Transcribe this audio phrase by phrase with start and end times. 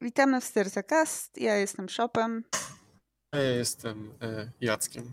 [0.00, 1.38] Witamy w Styrzacast.
[1.38, 2.44] Ja jestem Shopem.
[3.34, 5.12] A ja jestem e, Jackiem.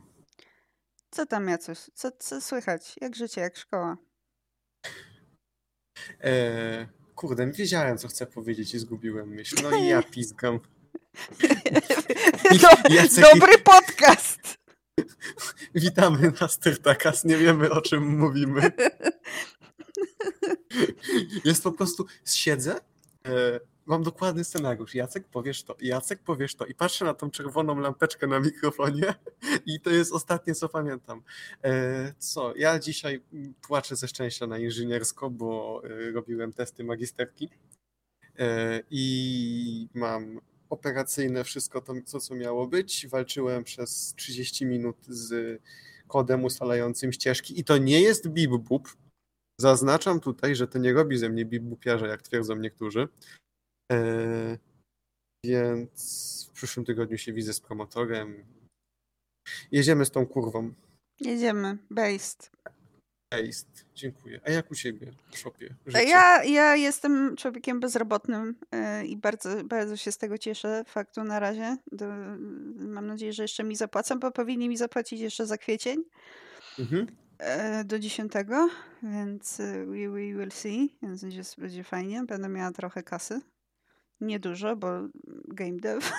[1.11, 1.77] Co tam, Jacuś?
[1.93, 2.95] Co, co słychać?
[3.01, 3.97] Jak życie, jak szkoła?
[6.23, 9.55] E, kurde, wiedziałem, co chcę powiedzieć i zgubiłem myśl.
[9.63, 10.59] No i ja pizgam.
[12.61, 14.39] Do, Jacek- dobry podcast!
[15.75, 18.71] Witamy na Styrtakas, nie wiemy o czym mówimy.
[21.45, 22.75] Jest po prostu, siedzę,
[23.27, 24.95] e, mam dokładny scenariusz.
[24.95, 26.65] Jacek, powiesz to, Jacek, powiesz to.
[26.65, 29.13] I patrzę na tą czerwoną lampeczkę na mikrofonie
[29.65, 31.21] i to jest ostatnie, co pamiętam.
[31.63, 33.21] E, co, ja dzisiaj
[33.61, 37.49] płaczę ze szczęścia na inżyniersko, bo e, robiłem testy magisterki
[38.39, 43.07] e, i mam operacyjne wszystko to, co, co miało być.
[43.07, 45.61] Walczyłem przez 30 minut z
[46.07, 48.95] kodem ustalającym ścieżki i to nie jest bip-bup.
[49.59, 53.07] Zaznaczam tutaj, że to nie robi ze mnie bip-bupiarza, jak twierdzą niektórzy.
[53.91, 54.57] E,
[55.45, 58.45] więc w przyszłym tygodniu się widzę z promotorem.
[59.71, 60.73] Jedziemy z tą kurwą.
[61.19, 61.77] Jedziemy.
[61.89, 62.51] Based.
[63.31, 63.85] Jest.
[63.95, 64.41] Dziękuję.
[64.45, 65.75] A jak u ciebie w szopie?
[66.07, 70.83] Ja, ja jestem człowiekiem bezrobotnym yy, i bardzo, bardzo się z tego cieszę.
[70.87, 71.77] Faktu na razie.
[72.75, 76.03] Mam nadzieję, że jeszcze mi zapłacą, bo powinni mi zapłacić jeszcze za kwiecień.
[76.79, 77.07] Mhm.
[77.37, 78.31] e, do 10,
[79.03, 82.23] więc e, we, we will see, więc będzie, będzie fajnie.
[82.23, 83.41] Będę miała trochę kasy.
[84.21, 84.87] Niedużo, bo
[85.47, 86.11] game dev.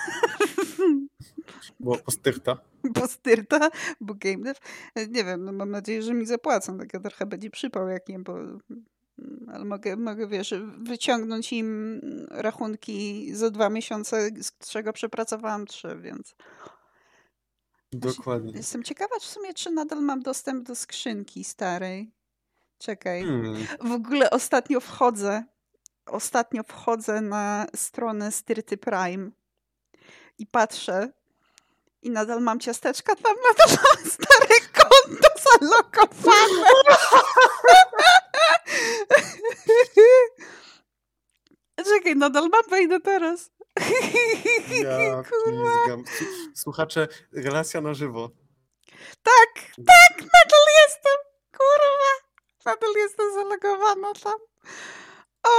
[1.79, 2.57] Bo postyrta.
[2.83, 3.69] bo styrta,
[4.01, 4.59] bo game dev.
[4.95, 6.77] Nie wiem, no mam nadzieję, że mi zapłacą.
[6.77, 8.59] Tak trochę będzie przypał, jak nie, bo mm,
[9.47, 16.35] ale mogę, mogę, wiesz, wyciągnąć im rachunki za dwa miesiące, z czego przepracowałam trzy, więc
[17.93, 18.53] Dokładnie.
[18.55, 22.11] jestem ciekawa w sumie, czy nadal mam dostęp do skrzynki starej.
[22.77, 23.23] Czekaj.
[23.23, 23.55] Hmm.
[23.81, 25.43] W ogóle ostatnio wchodzę,
[26.11, 29.31] ostatnio wchodzę na stronę Styrty Prime
[30.37, 31.09] i patrzę
[32.01, 35.29] i nadal mam ciasteczka, tam nadal mam stare konto
[35.59, 36.69] zalokowane.
[41.85, 43.51] Czekaj, nadal mam, wejdę teraz.
[44.83, 45.23] Ja
[45.83, 46.03] pizgam.
[46.55, 48.29] Słuchacze, relacja na żywo.
[49.23, 51.17] Tak, tak, nadal jestem.
[51.51, 52.11] Kurwa.
[52.65, 54.39] Nadal jestem zalogowana tam.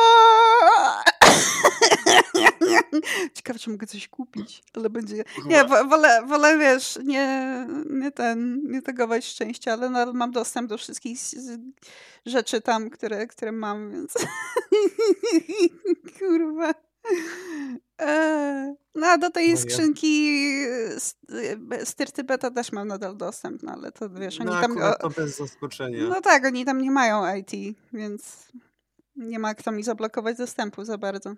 [3.35, 5.25] Ciekawe, czy mogę coś kupić, ale będzie...
[5.47, 10.69] Nie, wo- wolę, wolę wiesz, nie, nie ten, nie tegować szczęścia, ale nadal mam dostęp
[10.69, 11.19] do wszystkich
[12.27, 14.15] rzeczy tam, które, które mam, więc...
[16.19, 16.75] Kurwa.
[17.99, 20.31] Eee, No a do tej No skrzynki
[21.85, 24.77] styrty beta też mam nadal dostęp, no ale to wiesz, oni No tam...
[25.01, 26.05] to bez zaskoczenia.
[26.09, 27.51] No tak, oni tam nie mają IT,
[27.93, 28.49] więc
[29.21, 31.35] nie ma kto mi zablokować dostępu za bardzo.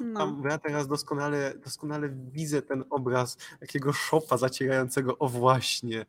[0.00, 0.42] No.
[0.44, 5.18] Ja teraz doskonale, doskonale widzę ten obraz takiego szopa zacierającego.
[5.18, 6.06] O właśnie.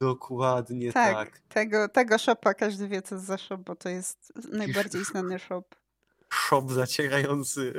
[0.00, 1.38] Dokładnie Tak, tak.
[1.38, 5.64] Tego, tego shopa każdy wie, co za shop, bo to jest najbardziej znany shop.
[6.32, 7.72] Szop zacierający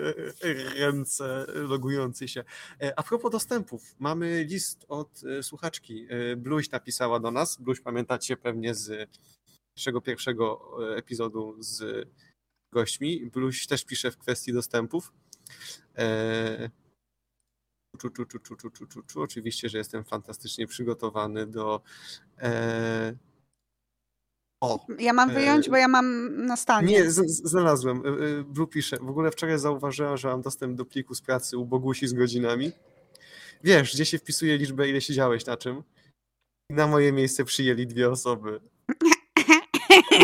[0.76, 2.44] ręce, logujący się.
[2.82, 6.08] E, A propos dostępów, mamy list od e, słuchaczki.
[6.10, 7.58] E, Bluś napisała do nas.
[7.58, 9.10] Bluś pamiętacie pewnie z
[9.78, 12.08] naszego pierwszego e, epizodu z
[12.74, 13.26] gośćmi.
[13.26, 15.14] Bluś też pisze w kwestii dostępów.
[15.98, 16.70] E,
[18.00, 19.22] Czu, czu, czu, czu, czu, czu, czu.
[19.22, 21.82] Oczywiście, że jestem fantastycznie przygotowany do.
[22.42, 23.16] E...
[24.64, 26.88] O, Ja mam E, wyjąć, bo ja mam na stanie.
[26.88, 27.16] nie, z,
[27.50, 28.04] znalazłem.
[28.48, 28.98] Blue pisze.
[28.98, 32.72] W ogóle wczoraj zauważyłem, że mam dostęp do pliku z pracy u Bogusi z godzinami.
[33.64, 35.84] Wiesz, gdzie się wpisuje liczbę, ile siedziałeś na czym?
[36.70, 38.60] Na moje miejsce przyjęli dwie osoby.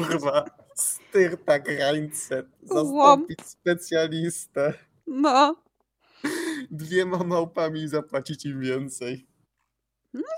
[0.09, 2.44] Kurwa, styrta grańce.
[2.64, 4.74] Zastąpić specjalistę.
[5.08, 5.56] No,
[6.72, 9.28] Dwiema małpami i zapłacić im więcej.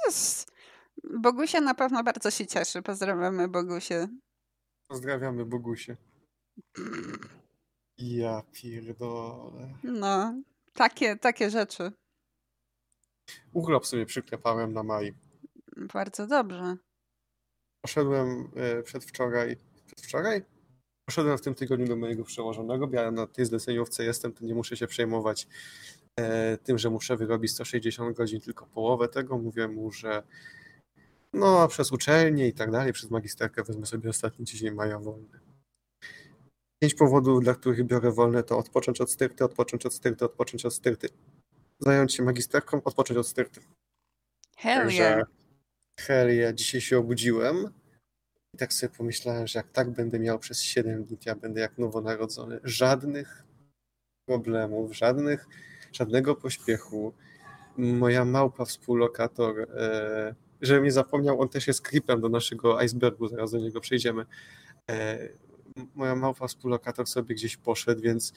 [0.06, 0.52] jest-
[1.04, 2.82] Bogusia na pewno bardzo się cieszy.
[2.82, 4.08] Pozdrawiamy Bogusię.
[4.88, 5.98] Pozdrawiamy Bogusie.
[7.98, 9.74] Ja pierdolę.
[9.84, 10.34] No,
[10.74, 11.92] takie, takie rzeczy.
[13.54, 15.14] Urlop sobie przyklepałem na maj.
[15.94, 16.78] Bardzo dobrze.
[17.82, 19.58] Poszedłem e, przedwczoraj.
[19.96, 20.42] Przedwczoraj?
[21.06, 24.56] Poszedłem w tym tygodniu do mojego przełożonego, bo ja na tej zleceniówce jestem, to nie
[24.56, 25.48] muszę się przejmować
[26.20, 29.38] e, tym, że muszę wyrobić 160 godzin, tylko połowę tego.
[29.38, 30.24] Mówię mu, że
[31.34, 35.40] no przez uczelnię i tak dalej, przez magisterkę wezmę sobie ostatni tydzień maja wolny.
[36.84, 40.74] Pięć powodów, dla których biorę wolne, to odpocząć od styrty, odpocząć od styrty, odpocząć od
[40.74, 41.10] styrty.
[41.80, 43.62] Zająć się magisterką, odpocząć od styrty.
[44.58, 45.28] Hell yeah.
[46.00, 47.81] hell yeah, dzisiaj się obudziłem
[48.54, 51.78] i tak sobie pomyślałem, że jak tak będę miał przez 7 dni, ja będę jak
[51.78, 52.60] nowonarodzony.
[52.64, 53.44] Żadnych
[54.26, 55.48] problemów, żadnych,
[55.92, 57.14] żadnego pośpiechu.
[57.78, 63.52] Moja małpa współlokator, e, żebym nie zapomniał, on też jest creepem do naszego icebergu, zaraz
[63.52, 64.26] do niego przejdziemy.
[64.92, 65.30] E,
[65.96, 68.34] moja małpa współlokator sobie gdzieś poszedł, więc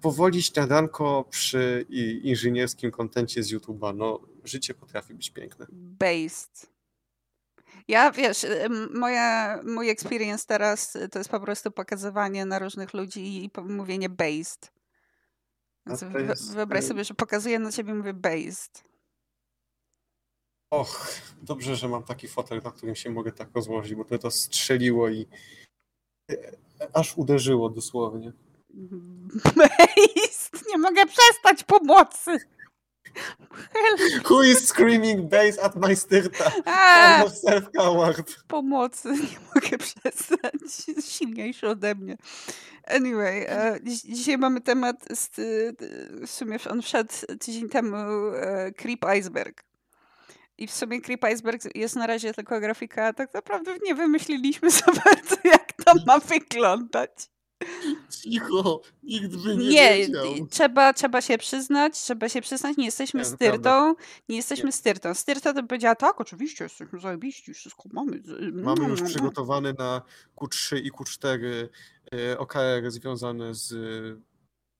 [0.00, 1.86] powoli śniadanko przy
[2.22, 3.96] inżynierskim kontencie z YouTube'a.
[3.96, 5.66] No, życie potrafi być piękne.
[5.72, 6.75] Based.
[7.88, 8.46] Ja, wiesz,
[8.94, 14.72] moja, mój experience teraz to jest po prostu pokazywanie na różnych ludzi i mówienie based.
[15.86, 16.54] Więc jest...
[16.54, 18.84] Wyobraź y sobie, że pokazuję na ciebie i mówię based.
[20.70, 24.30] Och, dobrze, że mam taki fotel, na którym się mogę tak rozłożyć, bo to to
[24.30, 25.26] strzeliło i
[26.30, 26.36] e,
[26.92, 28.32] aż uderzyło dosłownie.
[29.56, 30.68] Based!
[30.68, 32.38] Nie mogę przestać pomocy!
[34.30, 36.50] Who is screaming bass at my styrta?
[37.28, 38.36] Self-coward.
[38.48, 40.88] Pomocy, nie mogę przestać.
[40.88, 42.16] Jest silniejszy ode mnie.
[42.86, 45.30] Anyway, e, dzisiaj mamy temat, z,
[46.26, 49.64] w sumie on wszedł tydzień temu, e, Creep Iceberg.
[50.58, 54.86] I w sumie Creep Iceberg jest na razie tylko grafika, tak naprawdę nie wymyśliliśmy za
[54.86, 57.10] bardzo, jak to ma wyglądać.
[58.10, 60.46] Cicho, nikt by nie, nie wiedział.
[60.50, 63.94] Trzeba, trzeba się przyznać, trzeba się przyznać, nie jesteśmy nie, styrtą,
[64.28, 64.72] nie jesteśmy nie.
[64.72, 65.14] styrtą.
[65.14, 68.22] Styrta to powiedziała, tak, oczywiście, jesteśmy zajebiści, wszystko mamy.
[68.52, 70.02] Mamy już przygotowany na
[70.36, 71.38] Q3 i Q4
[72.12, 73.74] e, OKR związane z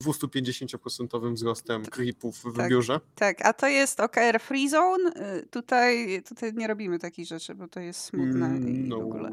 [0.04, 3.00] 250% wzrostem creepów w tak, biurze.
[3.14, 5.10] Tak, a to jest OKR Free Zone.
[5.38, 8.96] Y, tutaj, tutaj nie robimy takich rzeczy, bo to jest smutne mm, i no.
[8.96, 9.32] w ogóle.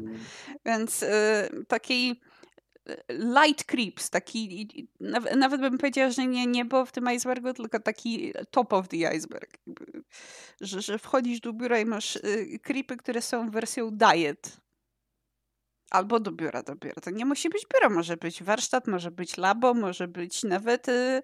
[0.64, 1.06] Więc y,
[1.68, 2.20] taki
[3.08, 4.88] light creeps, taki,
[5.36, 9.58] nawet bym powiedziała, że nie niebo w tym icebergu, tylko taki top of the iceberg.
[10.60, 14.60] Że, że wchodzisz do biura i masz y, creepy, które są wersją diet.
[15.90, 17.00] Albo do biura, do biura.
[17.02, 21.22] To nie musi być biuro, może być warsztat, może być labo, może być nawet y,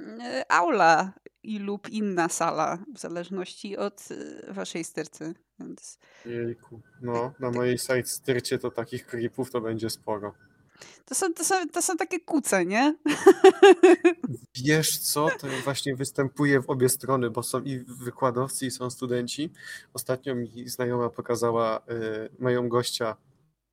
[0.00, 0.06] y,
[0.48, 1.12] aula
[1.42, 4.08] i lub inna sala, w zależności od
[4.48, 5.34] waszej stercy.
[5.60, 5.98] Więc...
[6.26, 10.34] Jejku, no, na mojej site styrcie to takich creepów to będzie sporo.
[11.04, 12.96] To są, to, są, to są takie kuce, nie?
[14.64, 19.50] Wiesz co, to właśnie występuje w obie strony, bo są i wykładowcy, i są studenci.
[19.94, 21.82] Ostatnio mi znajoma pokazała, y,
[22.38, 23.16] mają gościa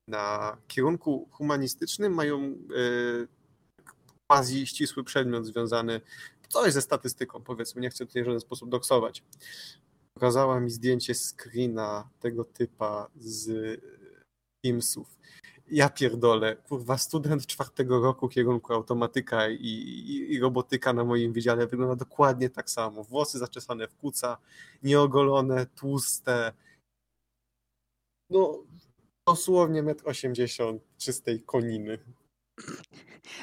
[0.08, 3.28] na kierunku humanistycznym, mają y,
[4.30, 6.00] quasi ścisły przedmiot związany,
[6.48, 9.22] co jest ze statystyką, powiedzmy, nie chcę tutaj w żaden sposób doksować.
[10.14, 13.80] Pokazała mi zdjęcie screena tego typa z
[14.64, 15.16] Teamsów
[15.70, 21.66] ja pierdolę, kurwa, student czwartego roku kierunku automatyka i, i, i, robotyka na moim wydziale
[21.66, 23.04] wygląda dokładnie tak samo.
[23.04, 24.38] Włosy zaczesane w kuca,
[24.82, 26.52] nieogolone, tłuste.
[28.30, 28.62] No,
[29.28, 31.98] dosłownie 1,80 m czystej koniny.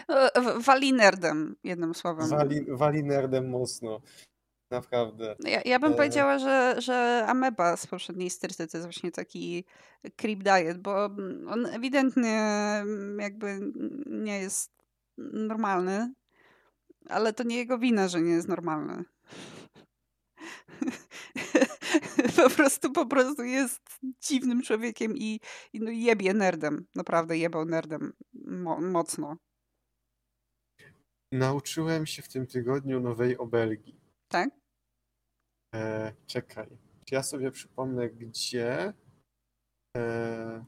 [0.10, 0.30] No,
[0.60, 2.30] wali nerdem, jednym słowem.
[2.30, 4.02] Wali, wali nerdem mocno.
[4.74, 5.36] Naprawdę.
[5.40, 5.96] Ja, ja bym e...
[5.96, 9.66] powiedziała, że, że ameba z poprzedniej styrty to jest właśnie taki
[10.16, 11.06] creep diet, bo
[11.48, 12.40] on ewidentnie
[12.82, 13.60] mm, jakby
[14.06, 14.72] nie jest
[15.18, 16.14] normalny,
[17.10, 19.04] ale to nie jego wina, że nie jest normalny.
[22.44, 23.82] po prostu po prostu jest
[24.22, 25.40] dziwnym człowiekiem i,
[25.74, 26.86] i no jebie nerdem.
[26.96, 29.38] Naprawdę jebał nerdem mo mocno.
[31.32, 33.96] Nauczyłem się w tym tygodniu nowej obelgi.
[34.28, 34.63] Tak?
[35.74, 36.68] E, czekaj.
[37.12, 38.94] Ja sobie przypomnę, gdzie.
[39.98, 40.66] E,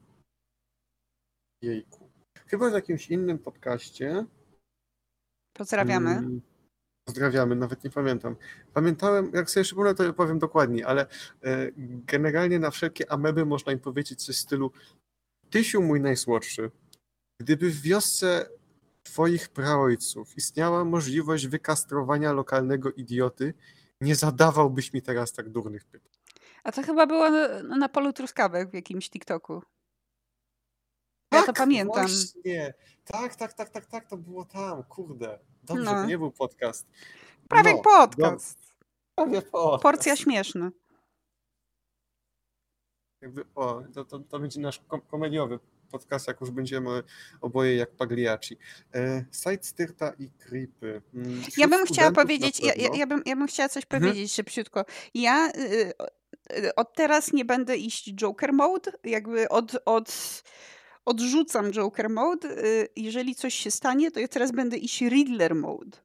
[1.62, 2.10] jejku.
[2.46, 4.24] Chyba w jakimś innym podcaście.
[5.52, 6.14] Pozdrawiamy.
[6.14, 6.40] Hmm,
[7.04, 8.36] pozdrawiamy, nawet nie pamiętam.
[8.72, 11.06] Pamiętałem, jak sobie przypomnę, to powiem dokładnie, ale
[11.42, 11.70] e,
[12.06, 14.72] generalnie na wszelkie ameby można im powiedzieć coś w stylu
[15.50, 16.70] Tysiu mój najsłodszy,
[17.40, 18.48] gdyby w wiosce
[19.02, 23.54] twoich praojców istniała możliwość wykastrowania lokalnego idioty,
[24.00, 26.12] nie zadawałbyś mi teraz tak durnych pytań.
[26.64, 29.62] A to chyba było na, na polu truskawek w jakimś TikToku.
[31.32, 32.06] Ja tak, to pamiętam.
[32.06, 32.74] Właśnie.
[33.04, 35.38] Tak, tak, tak, tak, tak, to było tam, kurde.
[35.62, 35.92] Dobrze, no.
[35.92, 36.86] to nie był podcast.
[37.48, 38.76] Prawie no, podcast.
[39.14, 39.82] Prawie podcast.
[39.82, 40.70] Porcja śmieszna.
[43.20, 47.02] Jakby, o, to, to, to będzie nasz komediowy podcast, jak już będziemy
[47.40, 48.58] oboje jak Pagliacci.
[48.94, 51.02] E, site Styrta i Creepy.
[51.14, 54.02] Mm, ja bym chciała powiedzieć, ja, ja, bym, ja bym chciała coś mhm.
[54.02, 54.84] powiedzieć szybciutko.
[55.14, 55.92] Ja y,
[56.58, 60.42] y, od teraz nie będę iść Joker mode, jakby od, od
[61.04, 62.48] odrzucam Joker mode.
[62.48, 65.98] Y, jeżeli coś się stanie, to ja teraz będę iść Riddler mode.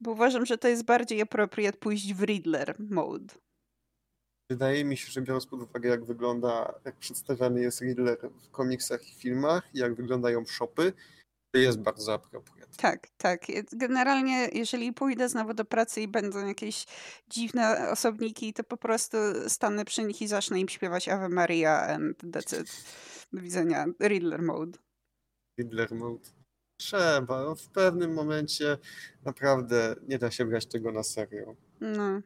[0.00, 3.34] Bo uważam, że to jest bardziej appropriate pójść w Riddler mode.
[4.50, 9.08] Wydaje mi się, że biorąc pod uwagę, jak wygląda, jak przedstawiany jest Riddler w komiksach
[9.08, 10.92] i filmach, jak wyglądają shopy,
[11.54, 12.76] jest bardzo apropriat.
[12.76, 13.46] Tak, tak.
[13.72, 16.86] Generalnie, jeżeli pójdę znowu do pracy i będą jakieś
[17.28, 19.16] dziwne osobniki, to po prostu
[19.48, 22.84] stanę przy nich i zacznę im śpiewać Ave Maria and that's it.
[23.32, 23.86] Do widzenia.
[24.02, 24.78] Riddler mode.
[25.58, 26.28] Riddler mode.
[26.80, 27.54] Trzeba.
[27.54, 28.78] W pewnym momencie
[29.24, 31.56] naprawdę nie da się brać tego na serio.
[31.80, 32.20] No.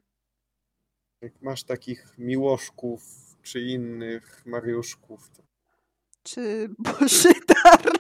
[1.24, 3.02] Jak masz takich miłoszków
[3.42, 5.30] czy innych Mariuszków.
[5.30, 5.42] To...
[6.22, 7.92] Czy Bożydar?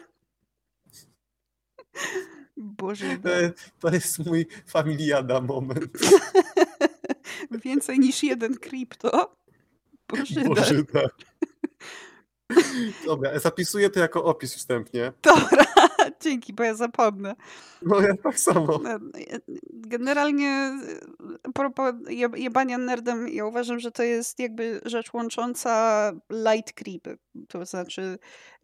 [2.56, 3.18] Boże.
[3.80, 5.98] To jest mój familiada moment.
[7.64, 9.36] Więcej niż jeden krypto.
[10.08, 10.48] Bożydar.
[10.48, 11.10] Bożydar.
[13.06, 15.12] Dobra, zapisuję to jako opis wstępnie.
[15.22, 15.64] Dobra,
[16.24, 17.34] dzięki, bo ja zapomnę.
[17.82, 18.80] No ja tak samo.
[18.82, 18.98] No,
[19.72, 20.78] generalnie
[21.54, 21.94] propos
[22.36, 27.18] jebania nerdem, ja uważam, że to jest jakby rzecz łącząca light creepy.
[27.48, 28.18] To znaczy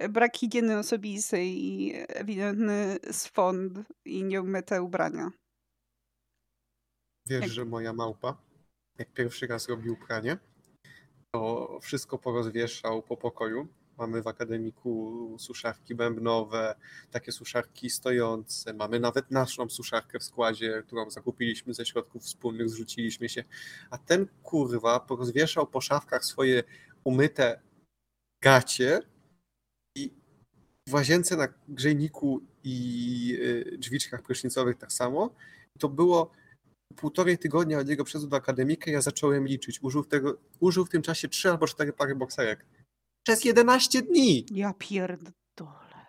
[0.09, 5.31] brak higieny osobistej i ewidentny swąd i nieumyte ubrania.
[7.27, 7.51] Wiesz, jak...
[7.51, 8.37] że moja małpa,
[8.99, 10.39] jak pierwszy raz robił pranie,
[11.35, 13.69] to wszystko porozwieszał po pokoju.
[14.01, 16.75] Mamy w akademiku suszarki bębnowe,
[17.11, 18.73] takie suszarki stojące.
[18.75, 23.45] Mamy nawet naszą suszarkę w składzie, którą zakupiliśmy ze środków wspólnych, zrzuciliśmy się.
[23.91, 26.63] A ten kurwa porozwieszał po szafkach swoje
[27.05, 27.61] umyte
[28.43, 29.01] gacie
[29.97, 30.15] i
[30.89, 33.39] w łazience na grzejniku i
[33.75, 35.35] y, drzwiczkach prysznicowych tak samo.
[35.79, 36.31] To było
[36.97, 39.83] półtorej tygodnia od jego przyjazdu do akademika ja zacząłem liczyć.
[39.83, 42.67] Użył, tego, użył w tym czasie trzy albo cztery pary bokserek.
[43.23, 44.47] Przez 11 dni!
[44.51, 46.07] Ja pierdolę.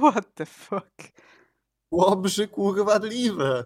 [0.00, 0.94] What the fuck?
[1.90, 3.64] Łobrzy kurwadliwe.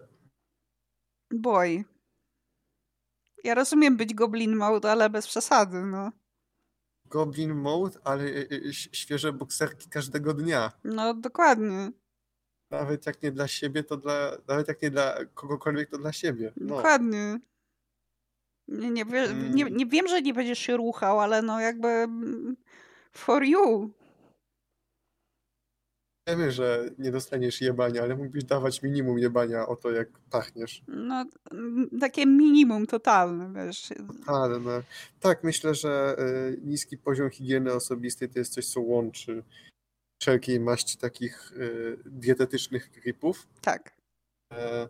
[1.31, 1.83] Boy.
[3.43, 6.11] Ja rozumiem być Goblin Mode, ale bez przesady, no.
[7.05, 10.71] Goblin Mode, ale y, y, świeże bokserki każdego dnia.
[10.83, 11.91] No, dokładnie.
[12.71, 14.31] Nawet jak nie dla siebie, to dla.
[14.47, 16.53] Nawet jak nie dla kogokolwiek, to dla siebie.
[16.57, 16.75] No.
[16.75, 17.39] Dokładnie.
[18.71, 19.55] Nie, nie, mm.
[19.55, 22.07] nie, nie wiem, że nie będziesz się ruchał, ale no jakby
[23.11, 23.91] for you.
[26.27, 30.83] Wiemy, że nie dostaniesz jebania, ale mógłbyś dawać minimum jebania o to, jak pachniesz.
[30.87, 31.25] No,
[31.99, 33.89] takie minimum totalne, wiesz.
[34.07, 34.83] Totalne.
[35.19, 39.43] Tak, myślę, że y, niski poziom higieny osobistej to jest coś, co łączy
[40.21, 43.47] wszelkiej maści takich y, dietetycznych gripów.
[43.61, 43.91] Tak.
[44.53, 44.87] E,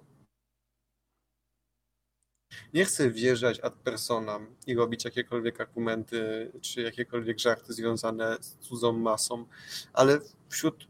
[2.74, 8.94] nie chcę wjeżdżać ad personam i robić jakiekolwiek argumenty czy jakiekolwiek żarty związane z cudzą
[8.94, 9.46] masą,
[9.94, 10.88] ale wśród,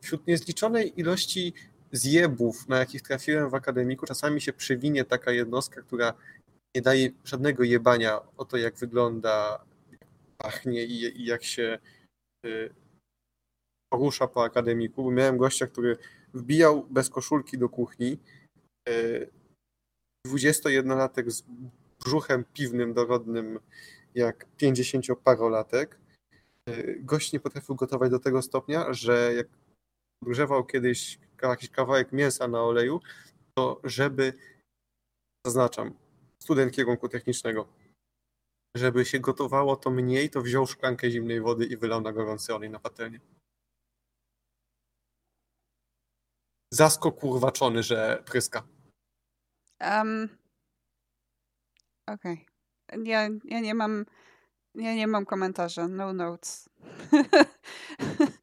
[0.00, 1.52] wśród niezliczonej ilości
[1.92, 6.14] zjebów, na jakich trafiłem w akademiku, czasami się przewinie taka jednostka, która
[6.76, 10.00] nie daje żadnego jebania o to, jak wygląda, jak
[10.38, 11.78] pachnie i, i jak się
[12.46, 12.74] y,
[13.92, 15.10] porusza po akademiku.
[15.10, 15.96] Miałem gościa, który
[16.34, 18.18] wbijał bez koszulki do kuchni,
[18.88, 19.30] y,
[20.26, 21.44] 21-latek z
[22.04, 23.60] brzuchem piwnym, dorodnym
[24.14, 25.86] jak 50-parolatek.
[26.68, 29.46] Y, gość nie potrafił gotować do tego stopnia, że jak
[30.22, 33.00] grzewał kiedyś jakiś kawałek mięsa na oleju,
[33.54, 34.32] to żeby,
[35.46, 35.94] zaznaczam,
[36.42, 37.68] student kierunku technicznego,
[38.76, 42.70] żeby się gotowało to mniej, to wziął szklankę zimnej wody i wylał na gorący olej
[42.70, 43.20] na patelnię.
[46.72, 48.77] Zasko kurwaczony, że pryska.
[49.80, 50.28] Um,
[52.06, 52.46] Okej.
[52.88, 53.04] Okay.
[53.04, 54.04] Ja, ja nie mam.
[54.74, 55.88] Ja nie mam komentarza.
[55.88, 56.68] No notes.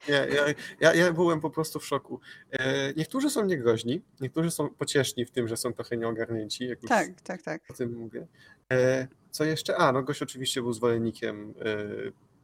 [0.07, 0.43] Ja, ja,
[0.79, 2.19] ja, ja byłem po prostu w szoku.
[2.51, 6.67] E, niektórzy są niegroźni, niektórzy są pocieszni w tym, że są trochę nieogarnięci.
[6.67, 7.61] Jak tak, tak, tak.
[7.69, 8.27] O tym mówię.
[8.71, 9.77] E, co jeszcze?
[9.77, 11.75] A, no gość oczywiście był zwolennikiem e,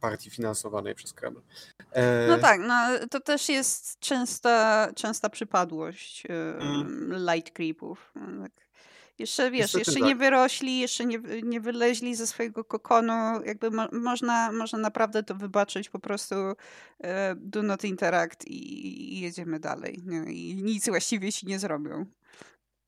[0.00, 1.40] partii finansowanej przez Kreml.
[2.28, 7.14] No tak, no, to też jest częsta, częsta przypadłość mm.
[7.32, 8.12] light creepów.
[8.14, 8.71] No tak.
[9.18, 10.08] Jeszcze wiesz, Niestety jeszcze tak.
[10.08, 13.12] nie wyrośli, jeszcze nie, nie wyleźli ze swojego kokonu.
[13.44, 16.34] Jakby mo, można, można naprawdę to wybaczyć po prostu
[17.00, 19.98] e, do not interact i, i jedziemy dalej.
[20.04, 20.32] Nie?
[20.32, 22.06] I nic właściwie ci nie zrobią.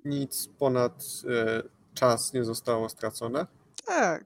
[0.05, 1.63] Nic ponad e,
[1.95, 3.47] czas nie zostało stracone.
[3.85, 4.25] Tak.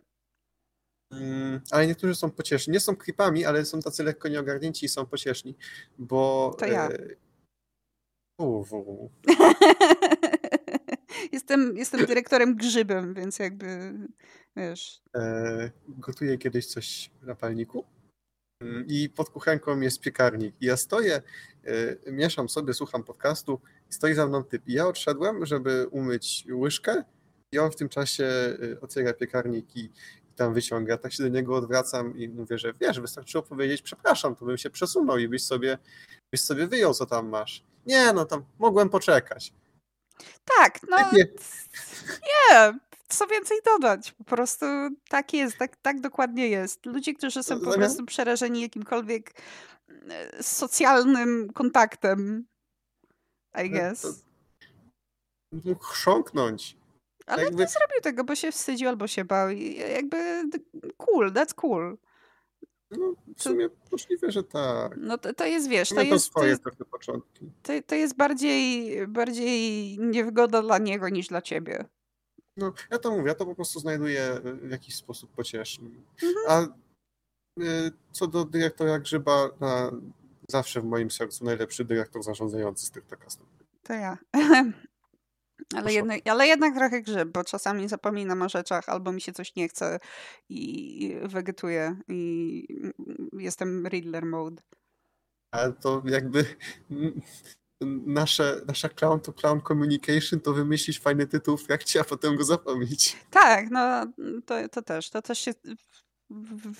[1.12, 2.72] Mm, ale niektórzy są pocieszni.
[2.72, 5.54] Nie są creepami, ale są tacy lekko nieogarnięci i są pocieszni,
[5.98, 6.54] bo...
[6.58, 6.88] To ja.
[6.88, 6.98] E,
[8.38, 9.10] uwu.
[11.32, 13.92] jestem, jestem dyrektorem grzybem, więc jakby
[14.56, 15.02] wiesz.
[15.16, 17.84] E, gotuję kiedyś coś na palniku
[18.62, 20.54] mm, i pod kuchenką jest piekarnik.
[20.60, 21.22] I ja stoję,
[21.64, 23.60] e, mieszam sobie, słucham podcastu
[23.90, 24.68] i stoi za mną typ.
[24.68, 27.04] I ja odszedłem, żeby umyć łyżkę
[27.52, 29.90] i on w tym czasie e, otwiera piekarnik i
[30.36, 30.98] tam wyciąga.
[30.98, 34.70] Tak się do niego odwracam i mówię, że wiesz, wystarczyło powiedzieć przepraszam, to bym się
[34.70, 35.78] przesunął i byś sobie,
[36.32, 37.64] byś sobie wyjął, co tam masz.
[37.86, 39.52] Nie, no tam mogłem poczekać.
[40.56, 41.24] Tak, no nie.
[42.08, 42.74] nie,
[43.08, 44.12] co więcej dodać.
[44.12, 44.66] Po prostu
[45.08, 46.86] tak jest, tak, tak dokładnie jest.
[46.86, 49.32] Ludzie, którzy są po prostu przerażeni jakimkolwiek
[50.10, 52.46] e, socjalnym kontaktem,
[53.64, 54.24] I guess.
[55.52, 56.76] Mógł chrząknąć.
[57.26, 57.62] Ale jakby...
[57.62, 59.50] nie zrobił tego, bo się wstydził albo się bał.
[59.94, 60.44] Jakby
[60.96, 61.98] cool, that's cool.
[62.90, 64.96] No, w sumie to, możliwe, że tak.
[64.96, 66.24] No to, to jest, wiesz, to, to jest...
[66.24, 67.50] swoje to początki.
[67.62, 71.84] To, to jest bardziej, bardziej niewygoda dla niego niż dla ciebie.
[72.56, 76.04] No, ja to mówię, ja to po prostu znajduję w jakiś sposób pociesznym.
[76.22, 76.36] Mhm.
[76.48, 76.62] A
[77.62, 79.90] y, co do dyrektora Grzyba, na,
[80.48, 83.46] zawsze w moim sercu najlepszy dyrektor zarządzający z Tyrtakastem.
[83.82, 84.18] To ja.
[85.76, 89.56] Ale jednak, ale jednak trochę grzyb, bo czasami zapominam o rzeczach, albo mi się coś
[89.56, 89.98] nie chce
[90.48, 92.66] i wegetuję i
[93.32, 94.62] jestem Riddler mode.
[95.50, 96.44] Ale to jakby
[98.06, 102.44] nasze, nasza clown to clown communication to wymyślić fajny tytuł w trakcie, a potem go
[102.44, 103.16] zapomnieć.
[103.30, 104.06] Tak, no
[104.46, 105.10] to, to też.
[105.10, 105.52] To też się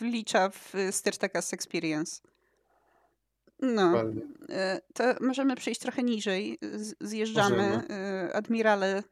[0.01, 2.21] wlicza w Styrtakas Experience.
[3.61, 4.05] No,
[4.49, 6.59] e, to możemy przejść trochę niżej.
[7.01, 7.57] Zjeżdżamy.
[7.57, 7.89] Możemy.
[7.89, 9.03] E, admirale,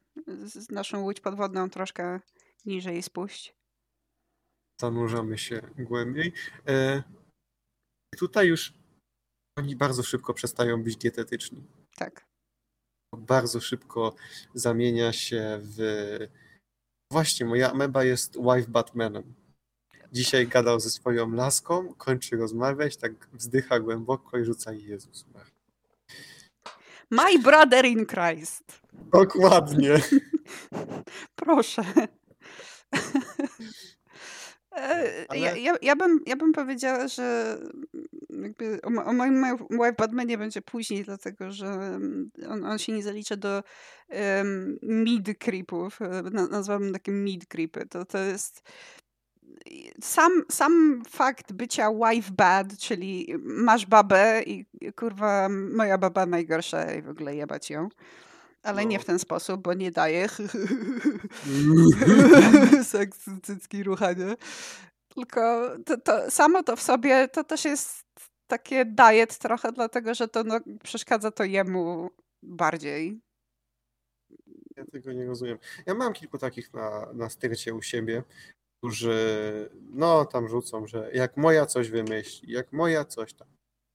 [0.45, 2.21] z naszą łódź podwodną troszkę
[2.65, 3.55] niżej spuść.
[4.81, 6.33] Zanurzamy się głębiej.
[6.69, 7.03] E,
[8.17, 8.75] tutaj już
[9.59, 11.65] oni bardzo szybko przestają być dietetyczni.
[11.97, 12.27] Tak.
[13.17, 14.15] Bardzo szybko
[14.55, 15.79] zamienia się w.
[17.13, 19.35] Właśnie, moja ameba jest wife Batmanem.
[20.13, 25.27] Dzisiaj gadał ze swoją laską, kończy rozmawiać, tak wzdycha głęboko i rzuca Jezus.
[27.11, 28.81] My brother in Christ.
[29.13, 30.01] Dokładnie.
[31.37, 31.83] Proszę.
[34.77, 35.41] E, Ale...
[35.41, 37.59] Ja, ja, ja, bym, ja bym powiedziała, że
[38.83, 41.99] o, o moim Wife Batmanie będzie później, dlatego że
[42.49, 43.63] on, on się nie zalicza do
[44.09, 46.03] um, mid creepów.
[46.03, 47.87] E, nazwałbym takie mid creepy.
[47.87, 48.63] To, to jest
[50.01, 57.03] sam, sam fakt bycia wife bad, czyli masz babę i kurwa moja baba najgorsza i
[57.03, 57.89] w ogóle jebać ją.
[58.63, 58.89] Ale no.
[58.89, 60.29] nie w ten sposób, bo nie daje
[62.85, 64.37] seks, cycki, ruchanie.
[65.09, 68.05] Tylko to, to, samo to w sobie to też jest
[68.47, 72.11] takie diet trochę, dlatego że to no, przeszkadza to jemu
[72.43, 73.21] bardziej.
[74.77, 75.59] Ja tego nie rozumiem.
[75.87, 78.23] Ja mam kilku takich na, na styrcie u siebie,
[78.87, 83.49] którzy no tam rzucą, że jak moja coś wymyśli, jak moja coś tam.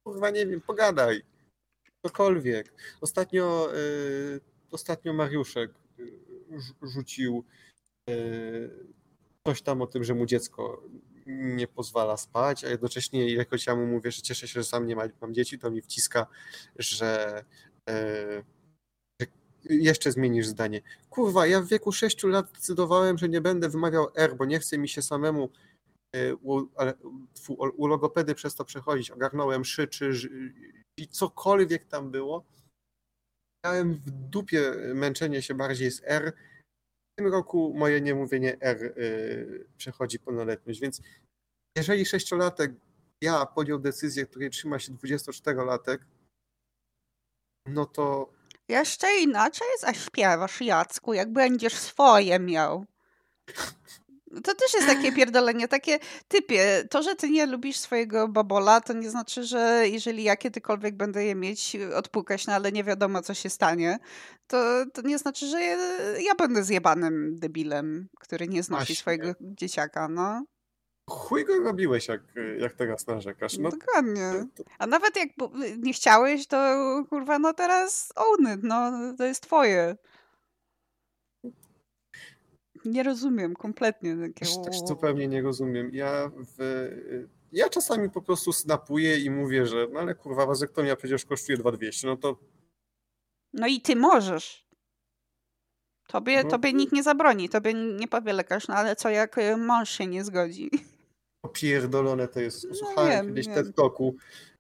[0.04, 1.22] Kurwa nie wiem, pogadaj.
[2.06, 2.74] Cokolwiek.
[3.02, 4.40] Ostatnio, y,
[4.72, 6.12] ostatnio Mariuszek y,
[6.82, 7.44] rzucił
[8.10, 8.70] y,
[9.48, 10.84] coś tam o tym, że mu dziecko
[11.28, 14.96] nie pozwala spać, a jednocześnie ilekroć ja mu mówię, że cieszę się, że sam nie
[14.96, 16.28] mam dzieci, to mi wciska,
[16.76, 17.44] że
[19.70, 20.82] jeszcze zmienisz zdanie.
[21.10, 24.78] Kurwa, ja w wieku 6 lat zdecydowałem, że nie będę wymawiał R, bo nie chce
[24.78, 25.50] mi się samemu
[26.16, 26.68] e, u,
[27.78, 29.12] u logopedy przez to przechodzić.
[29.12, 30.12] Ogarnąłem szy, czy
[30.98, 32.46] i cokolwiek tam było.
[33.66, 36.34] Miałem w dupie męczenie się bardziej z R.
[37.12, 41.02] W tym roku moje niemówienie R y, przechodzi pełnoletność, więc
[41.78, 42.72] jeżeli sześciolatek
[43.22, 45.98] ja podjął decyzję, której trzyma się 24-latek,
[47.66, 48.34] no to
[48.72, 52.86] jeszcze inaczej zaśpiewasz, Jacku, jak będziesz swoje miał.
[54.44, 56.84] To też jest takie pierdolenie, takie typie.
[56.90, 61.26] To, że ty nie lubisz swojego babola, to nie znaczy, że jeżeli ja kiedykolwiek będę
[61.26, 64.00] je mieć, odpukać, no ale nie wiadomo, co się stanie,
[64.48, 65.78] to, to nie znaczy, że ja,
[66.20, 68.96] ja będę zjebanym debilem, który nie znosi Właśnie.
[68.96, 70.44] swojego dzieciaka, no
[71.10, 72.22] chuj go robiłeś, jak,
[72.60, 73.58] jak teraz narzekasz.
[73.58, 74.48] No, Dokładnie.
[74.80, 75.30] A nawet jak
[75.78, 76.58] nie chciałeś, to
[77.10, 79.96] kurwa, no teraz own it, no to jest twoje.
[82.86, 84.34] Nie rozumiem kompletnie takiego...
[84.40, 85.90] Też, też zupełnie nie rozumiem.
[85.94, 86.88] Ja w,
[87.52, 92.08] ja czasami po prostu snapuję i mówię, że no ale kurwa, wazektomia przecież kosztuje 2200,
[92.08, 92.38] no to...
[93.54, 94.68] No i ty możesz.
[96.08, 96.50] Tobie, no.
[96.50, 100.24] tobie nikt nie zabroni, tobie nie powie lekarz, no ale co jak mąż się nie
[100.24, 100.70] zgodzi?
[101.46, 102.68] Opierdolone to jest.
[102.70, 104.16] No Słuchałem kiedyś TED Talku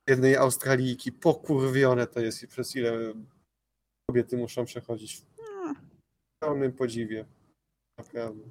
[0.08, 3.13] jednej Australijki, pokurwione to jest i przez ile
[4.10, 5.22] kobiety muszą przechodzić.
[5.38, 5.74] No.
[5.74, 7.26] W pełnym podziwie.
[7.98, 8.50] Naprawdę.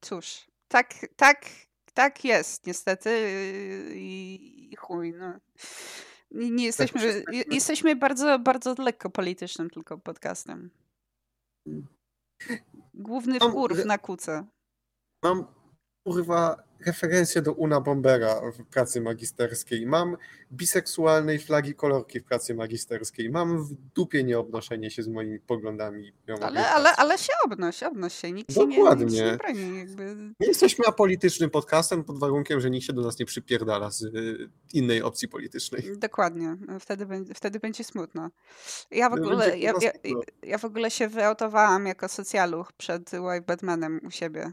[0.00, 1.44] Cóż, tak, tak,
[1.94, 3.10] tak jest niestety
[3.94, 5.40] i chuj, no.
[6.30, 10.70] Nie jesteśmy, tak, jesteśmy bardzo, bardzo lekko politycznym tylko podcastem.
[12.94, 14.46] Główny wpór na kuce.
[15.24, 15.46] Mam
[16.06, 20.16] kurwa referencje do Una Bombera w pracy magisterskiej, mam
[20.52, 26.12] biseksualnej flagi kolorki w pracy magisterskiej, mam w dupie nieobnoszenie się z moimi poglądami.
[26.42, 29.10] Ale, ale, ale się obnoś, obnoś się, nikt Dokładnie.
[29.10, 29.78] się nie, nikt nie broni.
[29.78, 30.14] Jakby...
[30.14, 34.48] My jesteśmy apolitycznym podcastem pod warunkiem, że nikt się do nas nie przypierdala z y,
[34.72, 35.92] innej opcji politycznej.
[35.96, 38.30] Dokładnie, wtedy, wtedy będzie smutno.
[38.90, 39.92] Ja w, ogóle, ja, ja,
[40.42, 44.52] ja w ogóle się wyautowałam jako socjaluch przed White Batmanem u siebie.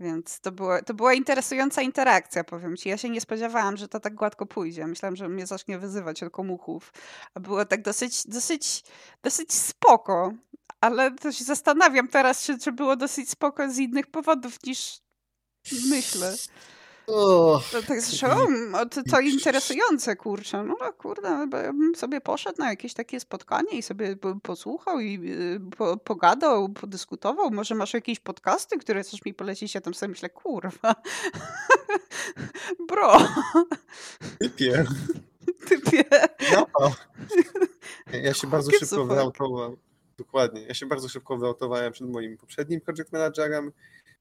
[0.00, 2.88] Więc to, było, to była interesująca interakcja, powiem ci.
[2.88, 4.86] Ja się nie spodziewałam, że to tak gładko pójdzie.
[4.86, 6.92] Myślałam, że mnie zacznie wyzywać od komuchów.
[7.34, 8.84] A było tak dosyć, dosyć,
[9.22, 10.32] dosyć spoko.
[10.80, 15.00] Ale to się zastanawiam teraz, czy, czy było dosyć spoko z innych powodów niż
[15.90, 16.34] myślę.
[17.10, 20.64] Oh, to tak słyszałam, to, to interesujące, kurczę.
[20.64, 25.00] No, no kurde, bo ja bym sobie poszedł na jakieś takie spotkanie i sobie posłuchał
[25.00, 27.50] i y, po, pogadał, podyskutował.
[27.50, 29.74] Może masz jakieś podcasty, które chcesz mi polecić?
[29.74, 30.94] Ja tam sobie myślę, kurwa.
[32.88, 33.18] Bro.
[34.38, 34.84] Typie.
[35.68, 36.04] Typie.
[36.52, 36.66] No.
[38.12, 39.76] Ja się bardzo szybko wyautowałem.
[40.18, 40.62] Dokładnie.
[40.62, 43.72] Ja się bardzo szybko wyautowałem przed moim poprzednim project managerem.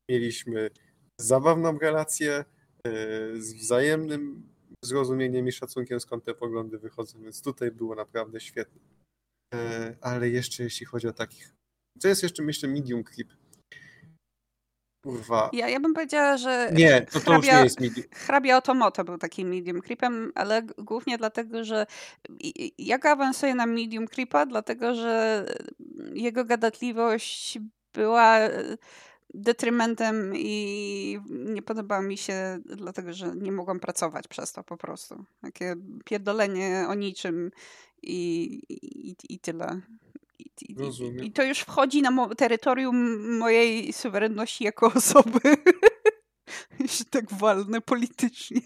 [0.10, 0.70] Mieliśmy
[1.18, 2.46] zabawną relację
[3.38, 4.50] z wzajemnym
[4.86, 8.82] zrozumieniem i szacunkiem, skąd te poglądy wychodzą, więc tutaj było naprawdę świetnie.
[9.54, 11.54] E, ale jeszcze jeśli chodzi o takich...
[12.00, 13.28] Co jest jeszcze, myślę, medium creep?
[15.04, 15.50] Kurwa.
[15.54, 16.70] Ja, ja bym powiedziała, że.
[16.74, 18.06] Nie, to, to hrabia, już nie jest medium.
[18.14, 21.86] Hrabia Otomoto był takim medium creepem, ale głównie dlatego, że
[22.78, 25.46] ja go awansuję na medium creepa, dlatego że
[26.14, 27.60] jego gadatliwość
[27.94, 28.40] była
[29.34, 35.26] detrymentem i nie podoba mi się, dlatego że nie mogłam pracować przez to po prostu.
[35.42, 37.52] Takie pierdolenie o niczym
[38.04, 39.82] i, i, i tyle.
[40.40, 45.40] I, i, I, to już wchodzi na mo terytorium mojej suwerenności jako osoby.
[46.80, 48.62] Jeśli tak walne politycznie.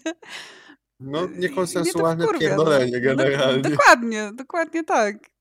[1.00, 3.62] No, niekonsensualne nie pierdolenie no, generalnie.
[3.62, 5.31] dokładnie, dokładnie tak.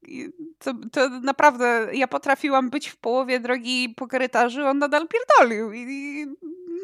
[0.60, 5.74] To, to, naprawdę, ja potrafiłam być w połowie drogi po korytarzu, on nadal pierdolił.
[5.74, 6.26] I,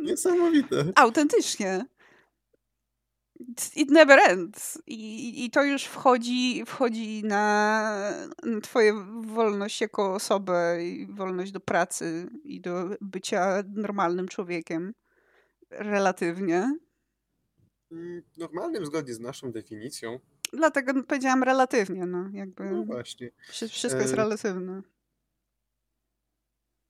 [0.01, 0.85] Niesamowite.
[0.95, 1.85] Autentycznie.
[3.75, 4.81] It never ends.
[4.87, 11.59] I, I to już wchodzi, wchodzi na, na twoją wolność jako osobę, i wolność do
[11.59, 14.93] pracy i do bycia normalnym człowiekiem.
[15.69, 16.77] Relatywnie.
[17.91, 20.19] Mm, normalnym zgodnie z naszą definicją.
[20.53, 22.71] Dlatego powiedziałam relatywnie, no jakby.
[22.71, 23.31] No właśnie.
[23.49, 24.15] Wszystko jest e...
[24.15, 24.81] relatywne.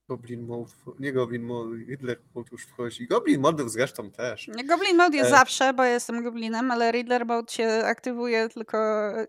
[0.10, 3.08] Goblin Mode, nie Goblin Mode, Riddler Mode już wchodzi.
[3.08, 4.50] Goblin Mode zresztą też.
[4.66, 5.32] Goblin Mode jest e...
[5.32, 8.78] zawsze, bo jestem Goblinem, ale Riddler Mode się aktywuje tylko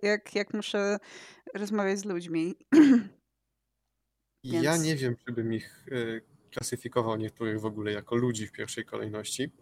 [0.03, 0.99] jak, jak muszę
[1.55, 2.55] rozmawiać z ludźmi.
[4.45, 4.65] Więc...
[4.65, 8.85] Ja nie wiem, czy bym ich e, klasyfikował niektórych w ogóle jako ludzi w pierwszej
[8.85, 9.53] kolejności.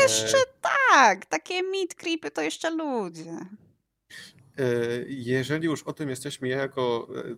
[0.00, 0.60] Jeszcze e...
[0.60, 3.38] tak, takie mid creepy to jeszcze ludzie.
[4.58, 4.64] E,
[5.08, 7.36] jeżeli już o tym jesteśmy, ja jako e,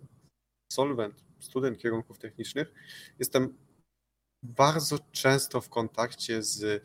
[0.71, 2.73] solwent, student kierunków technicznych,
[3.19, 3.57] jestem
[4.43, 6.83] bardzo często w kontakcie z,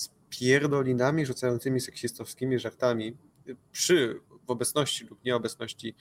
[0.00, 3.16] z pierdolinami rzucającymi seksistowskimi żartami
[3.72, 5.94] przy w obecności lub nieobecności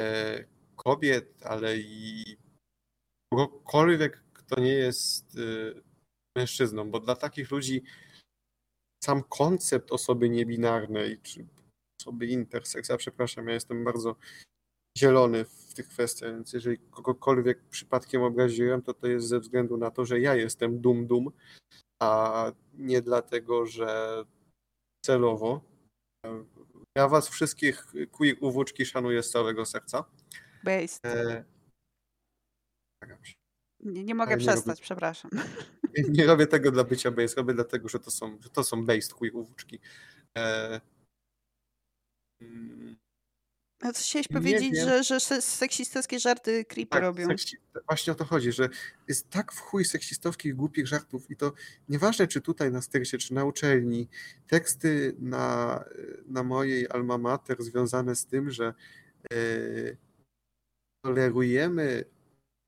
[0.00, 0.44] e,
[0.76, 2.24] kobiet, ale i
[3.32, 5.38] kogokolwiek, kto nie jest
[6.36, 7.82] mężczyzną, bo dla takich ludzi
[9.04, 11.46] sam koncept osoby niebinarnej, czy
[12.00, 14.16] osoby intersex, ja przepraszam, ja jestem bardzo
[14.98, 19.90] zielony w tych kwestiach, więc jeżeli kogokolwiek przypadkiem obraziłem, to to jest ze względu na
[19.90, 21.30] to, że ja jestem dum-dum,
[22.02, 24.24] a nie dlatego, że
[25.04, 25.60] celowo.
[26.98, 30.04] Ja was wszystkich queer uwłóczki szanuję z całego serca.
[30.64, 31.04] Based.
[31.06, 31.44] E...
[33.80, 35.30] Nie, nie mogę przestać, robię, przepraszam.
[35.96, 38.86] Nie, nie, robię tego dla bycia base, robię dlatego, że to są, że to są
[38.86, 39.78] based queerówczki.
[40.38, 40.80] E...
[43.80, 47.26] A co chciałeś powiedzieć, że, że seksistowskie żarty creepy tak, robią?
[47.26, 47.56] Seksi...
[47.88, 48.68] Właśnie o to chodzi, że
[49.08, 51.52] jest tak w chuj seksistowskich, głupich żartów i to
[51.88, 54.08] nieważne, czy tutaj na stersie, czy na uczelni,
[54.46, 55.84] teksty na,
[56.26, 58.74] na mojej alma mater związane z tym, że
[59.32, 59.36] e,
[61.04, 62.04] tolerujemy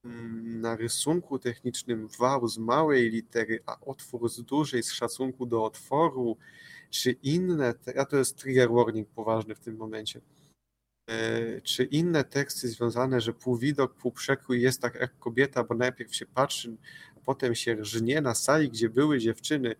[0.06, 5.64] Mm, na rysunku technicznym wał z małej litery, a otwór z dużej z szacunku do
[5.64, 6.36] otworu,
[6.90, 10.20] czy inne, a to jest trigger warning poważny w tym momencie,
[11.10, 16.26] e, czy inne teksty związane, że półwidok, półprzekrój jest tak jak kobieta, bo najpierw się
[16.26, 16.76] patrzy,
[17.16, 19.74] a potem się rżnie na sali, gdzie były dziewczyny.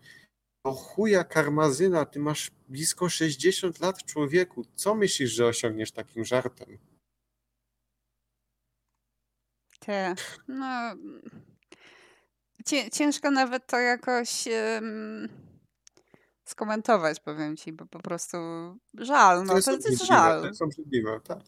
[0.63, 4.65] O chuja karmazyna, ty masz blisko 60 lat człowieku.
[4.75, 6.77] Co myślisz, że osiągniesz takim żartem?
[9.79, 10.15] Te,
[10.47, 10.95] no...
[12.91, 14.47] ciężko nawet to jakoś
[16.49, 18.37] skomentować, powiem ci, bo po prostu
[18.93, 19.43] żal.
[19.43, 20.41] No, to jest, to jest żal.
[20.41, 21.39] To jest obrzydliwe, tak.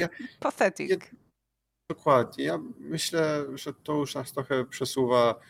[0.00, 0.08] Ja,
[0.40, 0.90] Pathetic.
[0.90, 0.96] Ja,
[1.90, 2.44] dokładnie.
[2.44, 5.40] Ja myślę, że to już nas trochę przesuwa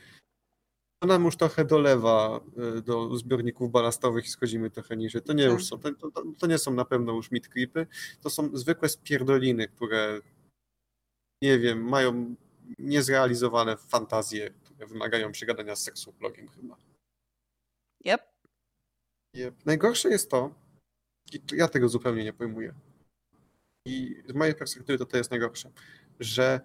[0.99, 2.41] to nam już trochę dolewa
[2.79, 5.23] y, do zbiorników balastowych i schodzimy trochę niżej.
[5.23, 5.53] To nie tak.
[5.53, 7.87] już są, to, to, to, nie są na pewno już midcreepy,
[8.21, 10.21] to są zwykłe spierdoliny, które
[11.43, 12.35] nie wiem, mają
[12.79, 16.77] niezrealizowane fantazje, które wymagają przegadania z seksuologiem chyba.
[18.05, 18.36] Yep.
[19.65, 20.55] Najgorsze jest to,
[21.33, 22.75] i ja tego zupełnie nie pojmuję,
[23.87, 25.71] i z mojej perspektywy to to jest najgorsze,
[26.21, 26.61] że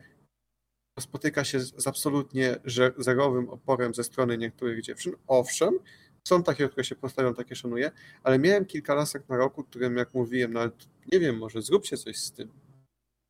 [1.00, 2.56] spotyka się z, z absolutnie
[2.98, 5.14] zerowym oporem ze strony niektórych dziewczyn.
[5.28, 5.80] Owszem,
[6.28, 7.92] są takie, które się postawią, takie szanuję,
[8.24, 10.72] ale miałem kilka lasek na roku, którym jak mówiłem, no ale
[11.12, 12.52] nie wiem, może zróbcie coś z tym.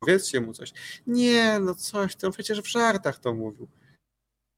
[0.00, 0.72] Powiedzcie mu coś.
[1.06, 3.68] Nie, no coś, to przecież w żartach to mówił.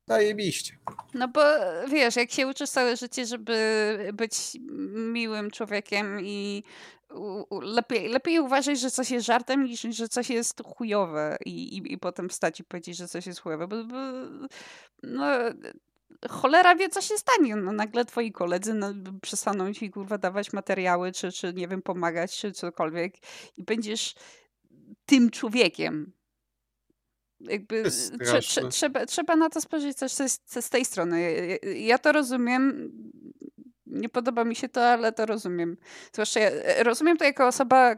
[0.08, 0.78] Zajebiście.
[1.14, 1.40] No bo
[1.88, 4.34] wiesz, jak się uczysz całe życie, żeby być
[5.12, 6.64] miłym człowiekiem i
[7.62, 11.98] lepiej, lepiej uważać, że coś jest żartem, niż że coś jest chujowe i, i, i
[11.98, 13.96] potem wstać i powiedzieć, że coś jest chujowe, bo, bo
[15.02, 15.26] no,
[16.30, 17.56] cholera wie, co się stanie.
[17.56, 22.38] No, nagle twoi koledzy no, przestaną ci kurwa dawać materiały, czy, czy nie wiem, pomagać,
[22.38, 23.14] czy cokolwiek
[23.56, 24.14] i będziesz
[25.06, 26.12] tym człowiekiem.
[27.48, 31.32] Jakby trze, trze, trzeba, trzeba na to spojrzeć też z, z tej strony.
[31.62, 32.90] Ja, ja to rozumiem
[33.94, 35.76] nie podoba mi się to, ale to rozumiem.
[36.12, 37.96] Zwłaszcza ja e, rozumiem to jako osoba e,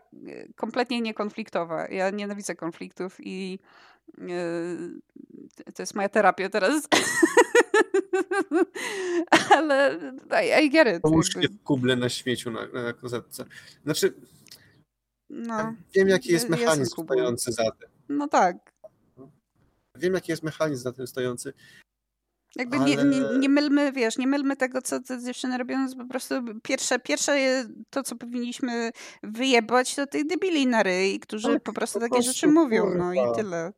[0.57, 1.89] kompletnie niekonfliktowa.
[1.89, 3.59] Ja nienawidzę konfliktów i
[4.19, 6.89] yy, to jest moja terapia teraz.
[9.57, 9.99] ale
[10.45, 11.03] I, I get it.
[11.03, 13.45] Połóżcie w kuble na śmieciu na, na kozetce.
[13.85, 14.15] Znaczy,
[15.31, 17.89] no, wiem jaki jest mechanizm stojący za tym.
[18.09, 18.57] No tak.
[19.97, 21.53] Wiem jaki jest mechanizm za tym stojący.
[22.57, 22.87] Jakby ale...
[22.87, 26.99] nie, nie, nie, mylmy, wiesz, nie mylmy tego, co te dziewczyny robią, po prostu pierwsze,
[26.99, 28.91] pierwsze to, co powinniśmy
[29.23, 33.15] wyjebać, to tych debili na ryj, którzy po prostu po takie prostu, rzeczy mówią, no
[33.15, 33.73] i tyle.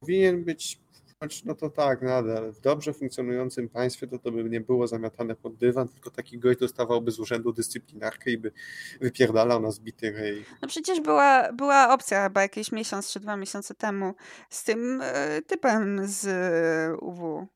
[0.00, 0.81] Powinien być,
[1.22, 5.34] znaczy, no to tak, nadal, w dobrze funkcjonującym państwie to to by nie było zamiatane
[5.34, 8.52] pod dywan, tylko taki gość dostawałby z urzędu dyscyplinarkę i by
[9.00, 10.44] wypierdalał na zbity ryj.
[10.62, 14.14] No przecież była, była opcja chyba jakieś miesiąc czy dwa miesiące temu
[14.50, 17.46] z tym e, typem z e, UW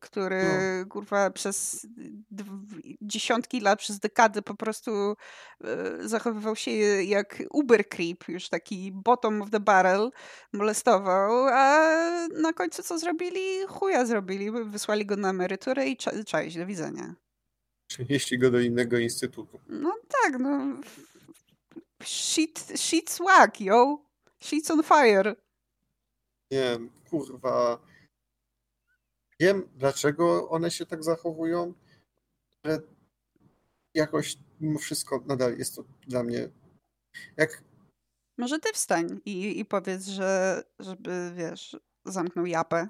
[0.00, 0.86] który no.
[0.86, 1.86] kurwa przez
[3.02, 4.90] dziesiątki lat, przez dekady po prostu
[5.64, 6.70] e, zachowywał się
[7.04, 10.10] jak Uber creep, już taki bottom of the barrel,
[10.52, 11.88] molestował, a
[12.28, 13.66] na końcu co zrobili?
[13.68, 15.96] Chuja zrobili, wysłali go na emeryturę i
[16.26, 17.14] cześć, do widzenia.
[17.86, 19.60] Przenieśli go do innego instytutu.
[19.68, 20.60] No tak, no
[22.04, 23.98] shit, shit swag, yo.
[24.40, 25.34] Shit's on fire.
[26.50, 26.78] Nie,
[27.10, 27.78] kurwa
[29.40, 31.74] Wiem, dlaczego one się tak zachowują,
[32.62, 32.80] ale
[33.94, 36.48] jakoś mimo wszystko nadal jest to dla mnie
[37.36, 37.62] jak...
[38.38, 42.88] Może ty wstań i, i powiedz, że żeby, wiesz, zamknął japę.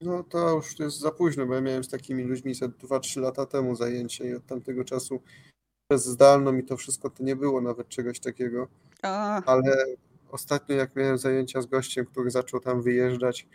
[0.00, 3.76] No to już jest za późno, bo ja miałem z takimi ludźmi 2-3 lata temu
[3.76, 5.22] zajęcie i od tamtego czasu
[5.90, 8.68] przez zdalną i to wszystko to nie było nawet czegoś takiego.
[9.02, 9.42] A.
[9.44, 9.86] Ale
[10.30, 13.46] ostatnio jak miałem zajęcia z gościem, który zaczął tam wyjeżdżać,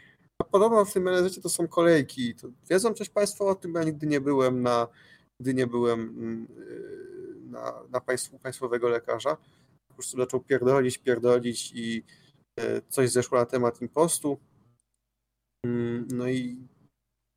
[0.43, 2.35] Podobno w tym NZ to są kolejki.
[2.35, 3.73] To wiedzą coś Państwo o tym?
[3.73, 4.87] Ja nigdy nie byłem na,
[5.39, 6.47] nigdy nie byłem mm,
[7.51, 9.37] na, na państwu, państwowego lekarza.
[9.87, 12.03] Po prostu zaczął pierdolić, pierdolić i
[12.59, 14.39] e, coś zeszło na temat impostu.
[15.65, 16.67] Mm, no i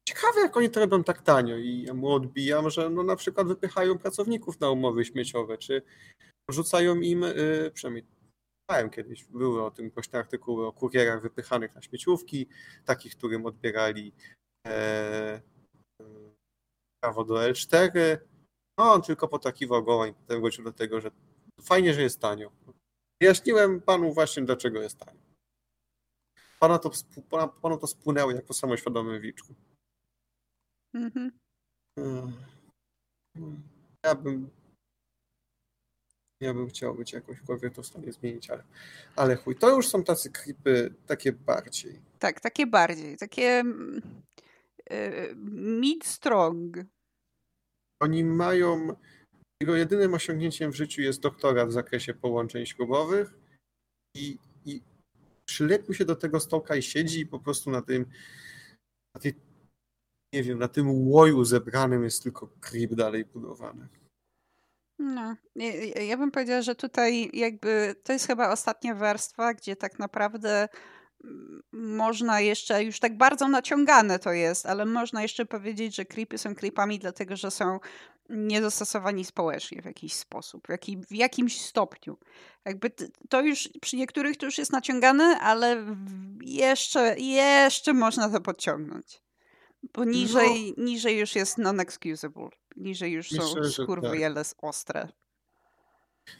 [0.08, 1.56] ciekawe, jak oni to robią tak tanio.
[1.56, 5.82] I ja mu odbijam, że no na przykład wypychają pracowników na umowy śmieciowe, czy
[6.50, 7.34] rzucają im, e,
[7.74, 8.04] przynajmniej
[8.90, 12.48] kiedyś, były o tym głośne artykuły o kurierach wypychanych na śmieciówki,
[12.84, 14.12] takich, którym odbierali
[14.66, 15.40] e,
[17.00, 18.18] prawo do L4.
[18.78, 21.10] No, on tylko potakiwał głową i potem wrócił do tego, że
[21.60, 22.52] fajnie, że jest tanio.
[23.20, 25.20] Wyjaśniłem panu właśnie, dlaczego jest tanio.
[26.60, 26.90] Pana to,
[27.30, 29.54] pana, panu to spłynęło jak po samoświadomym wilczku.
[30.94, 31.38] Mhm.
[31.96, 32.32] Mm
[34.04, 34.50] Ja bym
[36.40, 38.64] ja bym chciał być jakąśkolwiek to w stanie zmienić, ale,
[39.16, 39.56] ale chuj.
[39.56, 42.00] To już są tacy klipy takie bardziej.
[42.18, 43.16] Tak, takie bardziej.
[43.16, 43.62] Takie
[44.90, 45.34] yy,
[45.80, 46.84] mid-strong.
[48.00, 48.88] Oni mają...
[49.62, 53.34] Jego jedynym osiągnięciem w życiu jest doktorat w zakresie połączeń śrubowych
[54.16, 54.82] i, i
[55.44, 58.06] przylepił się do tego stołka i siedzi i po prostu na tym
[59.14, 59.34] na tej,
[60.34, 63.88] nie wiem, na tym łoju zebranym jest tylko creep dalej budowany.
[64.98, 65.36] No,
[66.06, 70.68] ja bym powiedziała, że tutaj jakby to jest chyba ostatnia warstwa, gdzie tak naprawdę
[71.72, 76.54] można jeszcze, już tak bardzo naciągane to jest, ale można jeszcze powiedzieć, że creepy są
[76.54, 77.78] creepami, dlatego że są
[78.28, 82.18] niedostosowani społecznie w jakiś sposób, w, jakim, w jakimś stopniu.
[82.64, 82.90] Jakby
[83.28, 85.84] to już przy niektórych to już jest naciągane, ale
[86.40, 89.22] jeszcze, jeszcze można to podciągnąć.
[89.94, 90.84] Bo niżej, no.
[90.84, 92.48] niżej już jest non-excusable.
[92.76, 94.46] Niżej już Myślę, są skurwy tak.
[94.62, 95.08] ostre.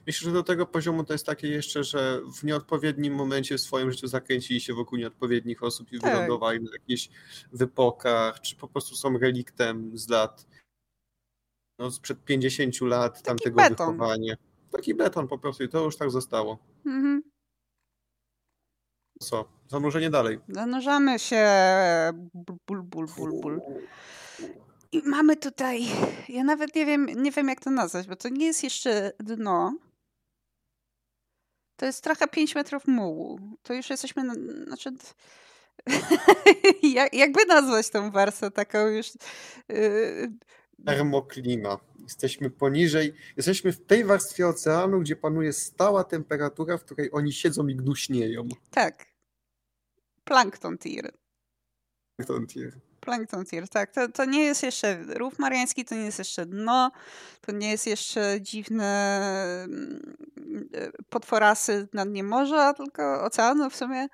[0.07, 3.93] Myślę, że do tego poziomu to jest takie jeszcze, że w nieodpowiednim momencie w swoim
[3.93, 6.13] życiu zakręcili się wokół nieodpowiednich osób i tak.
[6.13, 7.09] wylądowali na jakichś
[7.53, 10.47] wypokach, czy po prostu są reliktem z lat,
[11.79, 13.93] no sprzed 50 lat Taki tamtego beton.
[13.93, 14.35] wychowania.
[14.71, 16.59] Taki beton po prostu i to już tak zostało.
[16.87, 17.23] Mhm.
[19.19, 19.45] Co?
[19.69, 20.39] Zanurzenie dalej.
[20.49, 21.47] Zanurzamy się.
[22.67, 23.61] Ból, ból, ból, ból.
[24.93, 25.87] I mamy tutaj,
[26.29, 29.75] ja nawet nie wiem, nie wiem jak to nazwać, bo to nie jest jeszcze dno.
[31.77, 33.41] To jest trochę 5 metrów mułu.
[33.63, 34.35] To już jesteśmy, na,
[34.67, 34.91] znaczy...
[36.83, 39.07] jak, jakby nazwać tą warstwę taką już...
[39.69, 40.33] Yy...
[40.87, 41.79] Termoklima.
[42.03, 47.69] Jesteśmy poniżej, jesteśmy w tej warstwie oceanu, gdzie panuje stała temperatura, w której oni siedzą
[47.69, 48.49] i gnuśnieją.
[48.71, 49.07] Tak.
[50.25, 51.13] Plankton tier.
[52.17, 52.81] Plankton tier.
[53.01, 53.93] Plankton tier, tak.
[53.93, 56.91] To, to nie jest jeszcze rów mariański, to nie jest jeszcze dno,
[57.41, 60.15] to nie jest jeszcze dziwne mm,
[61.09, 64.09] potworasy na dnie morza, tylko oceanu w sumie,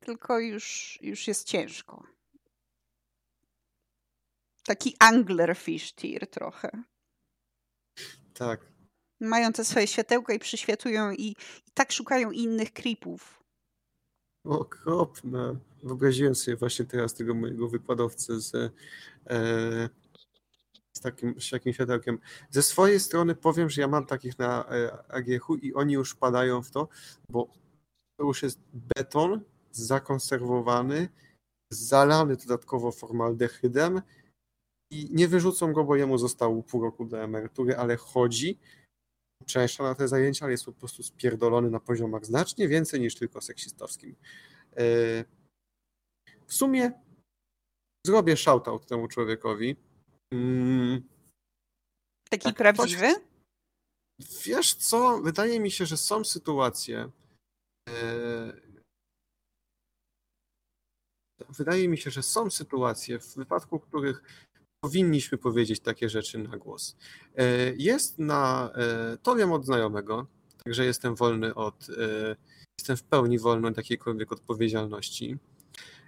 [0.00, 2.11] tylko już, już jest ciężko.
[4.66, 6.70] Taki anglerfish tier trochę.
[8.34, 8.60] Tak.
[9.20, 11.22] Mają te swoje światełka i przyświatują i,
[11.66, 13.42] i tak szukają innych creepów.
[14.44, 19.88] Okropne wyobraziłem sobie właśnie teraz tego mojego wykładowcę z, e,
[20.92, 22.18] z, takim, z takim światełkiem.
[22.50, 26.62] Ze swojej strony powiem, że ja mam takich na e, AGH-u i oni już padają
[26.62, 26.88] w to,
[27.28, 27.48] bo
[28.16, 31.08] to już jest beton zakonserwowany,
[31.70, 34.02] zalany dodatkowo formaldehydem
[34.92, 38.58] i nie wyrzucą go, bo jemu zostało pół roku do emerytury, ale chodzi,
[39.46, 43.40] często na te zajęcia, ale jest po prostu spierdolony na poziomach znacznie więcej niż tylko
[43.40, 44.16] seksistowskim.
[44.76, 44.84] E,
[46.46, 46.92] w sumie
[48.06, 49.76] zrobię shoutout temu człowiekowi.
[50.34, 51.02] Mm.
[52.30, 53.14] Taki tak, prawdziwy?
[53.14, 54.44] Ktoś...
[54.44, 57.10] Wiesz co, wydaje mi się, że są sytuacje.
[57.88, 58.52] E,
[61.48, 64.22] wydaje mi się, że są sytuacje, w wypadku których
[64.82, 66.96] powinniśmy powiedzieć takie rzeczy na głos.
[67.36, 67.44] E,
[67.76, 68.70] jest na.
[68.74, 70.26] E, to wiem od znajomego,
[70.64, 71.86] także jestem wolny od.
[72.78, 75.36] Jestem w pełni wolny od jakiejkolwiek odpowiedzialności.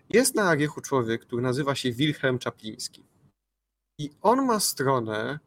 [0.08, 3.04] Jest na Agiechu człowiek, który nazywa się Wilhelm Czapliński.
[3.98, 5.38] I on ma stronę,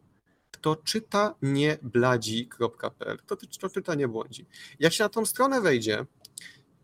[0.51, 3.17] kto czyta nie bladzi.pl.
[3.51, 4.45] Kto czyta nie błądzi.
[4.79, 6.05] Jak się na tą stronę wejdzie,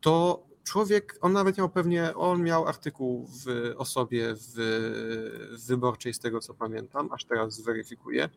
[0.01, 4.53] to człowiek, on nawet miał pewnie, on miał artykuł w osobie w,
[5.57, 8.29] w wyborczej, z tego co pamiętam, aż teraz zweryfikuję.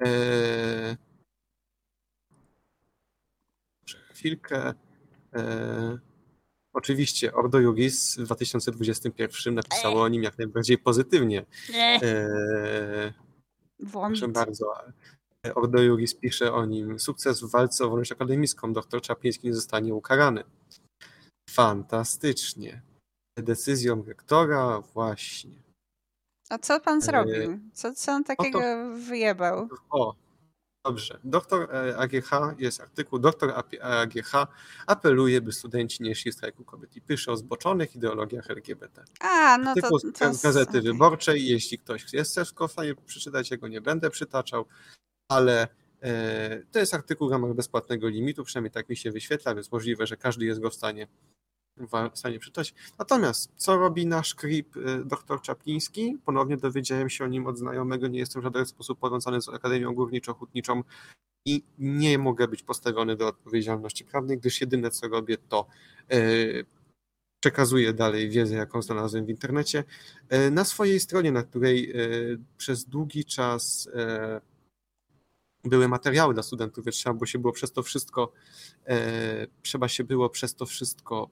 [0.00, 0.96] Eee,
[4.12, 4.74] chwilkę.
[5.32, 5.98] Eee,
[6.72, 11.46] Oczywiście Ordo Juris w 2021 napisało o nim jak najbardziej pozytywnie.
[11.74, 13.12] Eee,
[13.92, 14.74] proszę bardzo.
[15.54, 18.72] Ordo Juris pisze o nim sukces w walce o wolność akademicką.
[18.72, 20.44] Doktor Czapliński nie zostanie ukarany.
[21.50, 22.82] Fantastycznie.
[23.36, 25.62] Decyzją rektora właśnie.
[26.50, 27.58] A co pan zrobił?
[27.72, 29.68] Co, co on takiego to, wyjebał?
[29.90, 30.14] O,
[30.84, 31.18] Dobrze.
[31.24, 33.18] Doktor e, AGH jest artykuł.
[33.18, 34.32] Doktor AGH
[34.86, 39.04] apeluje, by studenci nie szli strajku kobiet i pisze o zboczonych ideologiach LGBT.
[39.20, 40.82] A, no artykuł to, to z Gazety okay.
[40.82, 41.46] Wyborczej.
[41.46, 44.64] Jeśli ktoś jest w stanie przeczytać, jego nie będę przytaczał,
[45.28, 45.68] ale
[46.02, 50.06] e, to jest artykuł w ramach bezpłatnego limitu, przynajmniej tak mi się wyświetla, więc możliwe,
[50.06, 51.06] że każdy jest go w stanie
[51.86, 52.74] w stanie przeczytać.
[52.98, 56.18] Natomiast co robi nasz krip y, dr Czapliński?
[56.24, 59.94] Ponownie dowiedziałem się o nim od znajomego, nie jestem w żaden sposób powiązany z Akademią
[59.94, 60.82] Górniczo-Hutniczą
[61.46, 65.66] i nie mogę być postawiony do odpowiedzialności prawnej, gdyż jedyne co robię to
[66.10, 66.64] yy,
[67.40, 69.84] przekazuję dalej wiedzę, jaką znalazłem w internecie.
[70.30, 71.92] Yy, na swojej stronie, na której
[72.56, 73.88] przez długi czas
[75.64, 78.32] były materiały dla studentów, więc trzeba było się było przez to wszystko,
[79.62, 81.30] trzeba się było przez to wszystko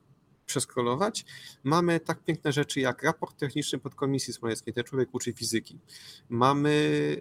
[0.49, 1.25] przeskrolować,
[1.65, 5.79] mamy tak piękne rzeczy jak raport techniczny podkomisji smoleńskiej, ten człowiek uczy fizyki.
[6.29, 6.71] Mamy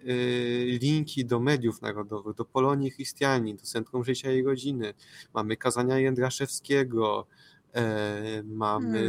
[0.08, 4.94] y, linki do mediów narodowych, do Polonii Christiani, do Centrum Życia i Rodziny,
[5.34, 7.28] mamy kazania Jędraszewskiego,
[7.74, 9.00] e, mamy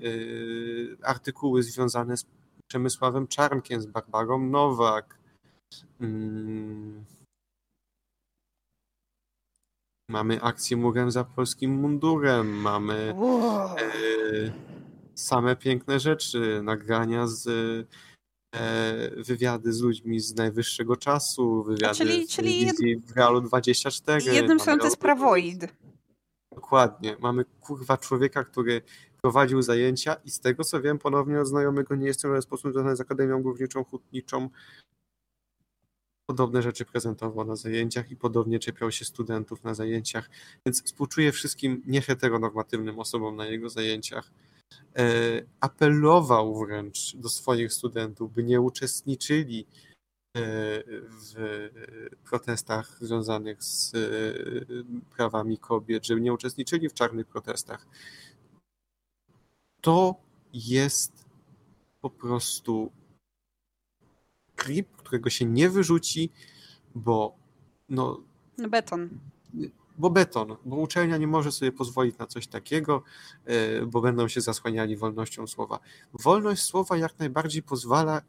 [0.00, 0.96] hmm.
[1.02, 2.26] artykuły związane z
[2.68, 5.18] Przemysławem Czarnkiem, z Barbarą Nowak.
[6.00, 7.04] Mm.
[10.08, 13.78] Mamy akcję murem za polskim mundurem, mamy Wow.
[13.78, 13.82] e,
[15.14, 17.46] same piękne rzeczy, nagrania z
[18.56, 24.34] e, wywiady z ludźmi z najwyższego czasu, wywiady czyli- z czyli telewizji w Realu 24.
[24.34, 25.66] Jednym słowem to jest prawoid.
[26.54, 27.16] Dokładnie.
[27.20, 28.82] Mamy kurwa człowieka, który
[29.22, 32.72] prowadził zajęcia i z tego co wiem, ponownie od znajomego nie jestem w żaden sposób
[32.72, 34.48] związany z Akademią Górniczą, Hutniczą.
[36.26, 40.30] Podobne rzeczy prezentował na zajęciach i podobnie czepiał się studentów na zajęciach,
[40.66, 44.30] więc współczuję wszystkim nieheteronormatywnym osobom na jego zajęciach.
[44.96, 45.04] E,
[45.60, 50.40] apelował wręcz do swoich studentów, by nie uczestniczyli e,
[51.10, 51.68] w
[52.24, 53.98] protestach związanych z e,
[55.16, 57.86] prawami kobiet, żeby nie uczestniczyli w czarnych protestach.
[59.80, 60.14] To
[60.52, 61.24] jest
[62.00, 62.92] po prostu
[64.56, 66.30] klip, którego się nie wyrzuci,
[66.94, 67.34] bo
[67.88, 68.20] no,
[68.58, 69.08] No beton.
[69.98, 73.02] bo beton, bo uczelnia nie może sobie pozwolić na coś takiego,
[73.44, 75.78] e, bo będą się zasłaniali wolnością słowa.
[76.12, 78.22] Wolność słowa jak najbardziej pozwala,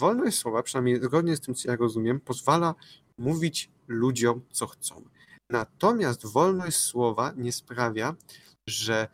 [0.00, 2.74] wolność słowa, przynajmniej zgodnie z tym, co ja rozumiem, pozwala
[3.18, 5.04] mówić ludziom, co chcą.
[5.50, 8.14] Natomiast wolność słowa nie sprawia,
[8.68, 9.08] że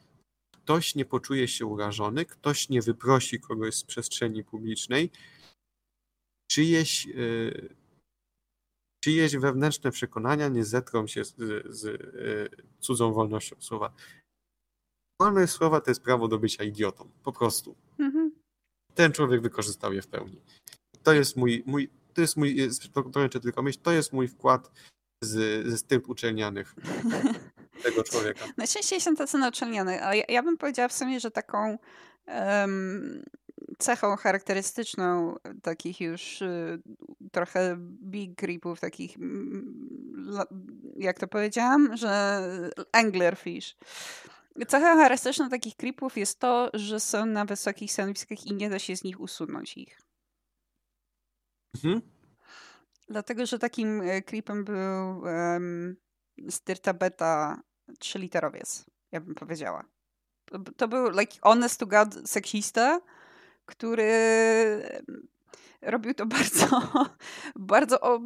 [0.53, 5.11] ktoś nie poczuje się urażony, ktoś nie wyprosi kogoś z przestrzeni publicznej,
[6.51, 7.11] czyjeś, e,
[9.05, 11.35] czyjeś wewnętrzne przekonania nie zetrą się z,
[11.71, 13.93] z e, cudzą wolnością słowa.
[15.21, 17.11] Wolność słowa to jest prawo do bycia idiotą.
[17.25, 17.77] Po prostu.
[17.99, 18.33] Mhm.
[18.95, 20.41] Ten człowiek wykorzystał je w pełni.
[21.03, 22.57] To jest mój, mój to jest mój,
[22.95, 24.71] dokończę tylko myśl, to jest mój wkład
[25.25, 26.75] z, ze styp uczelnianych
[27.85, 28.45] tego człowieka.
[28.57, 31.79] Najczęściej są tacy nauczalniane, ale ja, ja bym powiedziała w sumie, że taką
[32.27, 33.25] em,
[33.79, 36.83] cechą charakterystyczną takich już y,
[37.33, 39.17] trochę big gripów, takich
[40.97, 42.43] jak to powiedziałam, że
[42.93, 43.77] anglerfish.
[44.69, 48.97] Cechą charakterystyczną takich creepów jest to, że są na wysokich stanowiskach i nie da się
[48.97, 50.01] z nich usunąć ich.
[51.75, 52.03] Mhm.
[53.09, 55.97] Dlatego, że takim e, creepem był um,
[56.51, 57.63] Styrta Beta
[57.99, 59.85] trzyliterowiec, ja bym powiedziała.
[60.77, 63.01] To był like honest to god seksista,
[63.69, 64.13] który
[65.83, 66.83] robił to bardzo,
[67.57, 68.21] bardzo,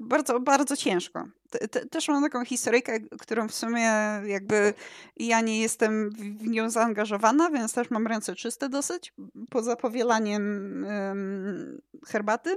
[0.00, 1.24] bardzo, bardzo ciężko.
[1.50, 3.90] Te- te- Też mam taką historyjkę, którą w sumie
[4.26, 4.74] jakby
[5.16, 9.14] ja nie jestem w nią zaangażowana, więc też mam ręce czyste dosyć,
[9.50, 12.56] poza powielaniem em, herbaty.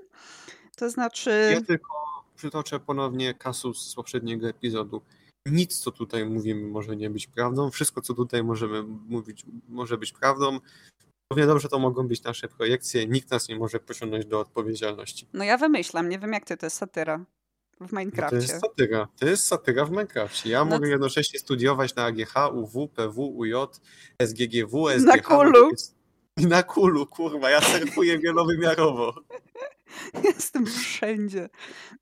[0.76, 1.52] To znaczy...
[1.54, 1.88] Ja tylko
[2.36, 5.02] przytoczę ponownie kasus z poprzedniego epizodu.
[5.46, 7.72] Nic, co tutaj mówimy, może nie być prawdą.
[7.72, 10.60] Wszystko, co tutaj możemy mówić, może być prawdą.
[11.32, 13.08] Równie dobrze to mogą być nasze projekcje.
[13.08, 15.28] Nikt nas nie może pociągnąć do odpowiedzialności.
[15.34, 18.36] No ja wymyślam, nie wiem jak ty, to jest satyra w No To Minecrafcie.
[18.38, 19.08] jest satyra.
[19.20, 20.50] To jest satyra w Minecrafcie.
[20.50, 23.54] Ja No mogę to- jednocześnie studiować na AGH, UW, PW, UJ,
[24.20, 25.06] SGGW, SGH.
[25.06, 25.70] Na kulu.
[26.38, 29.14] I na kulu, kurwa, ja surfuję wielowymiarowo.
[30.24, 31.50] Jestem wszędzie.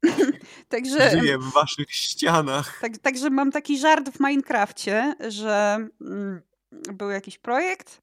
[0.70, 2.80] Także, Żyję w waszych ścianach.
[2.82, 8.02] tak, także mam taki żart w Minecrafcie, że mm, był jakiś projekt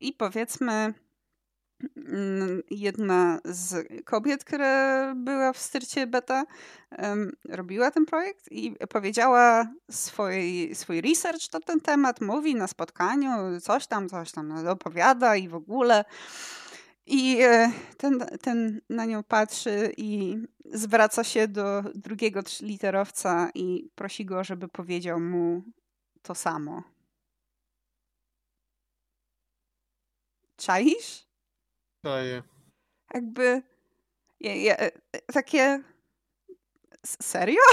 [0.00, 0.94] i powiedzmy
[1.96, 6.44] mm, jedna z kobiet, która była w styrcie beta,
[7.48, 13.86] robiła ten projekt i powiedziała swój, swój research na ten temat, mówi na spotkaniu, coś
[13.86, 16.04] tam, coś tam opowiada i w ogóle.
[17.10, 24.24] I e, ten, ten na nią patrzy i zwraca się do drugiego literowca i prosi
[24.24, 25.62] go, żeby powiedział mu
[26.22, 26.82] to samo.
[30.58, 31.26] Czaisz?
[32.04, 32.42] Daję.
[33.14, 33.62] Jakby
[34.40, 34.90] ja, ja, e,
[35.32, 35.82] takie
[37.06, 37.60] serio?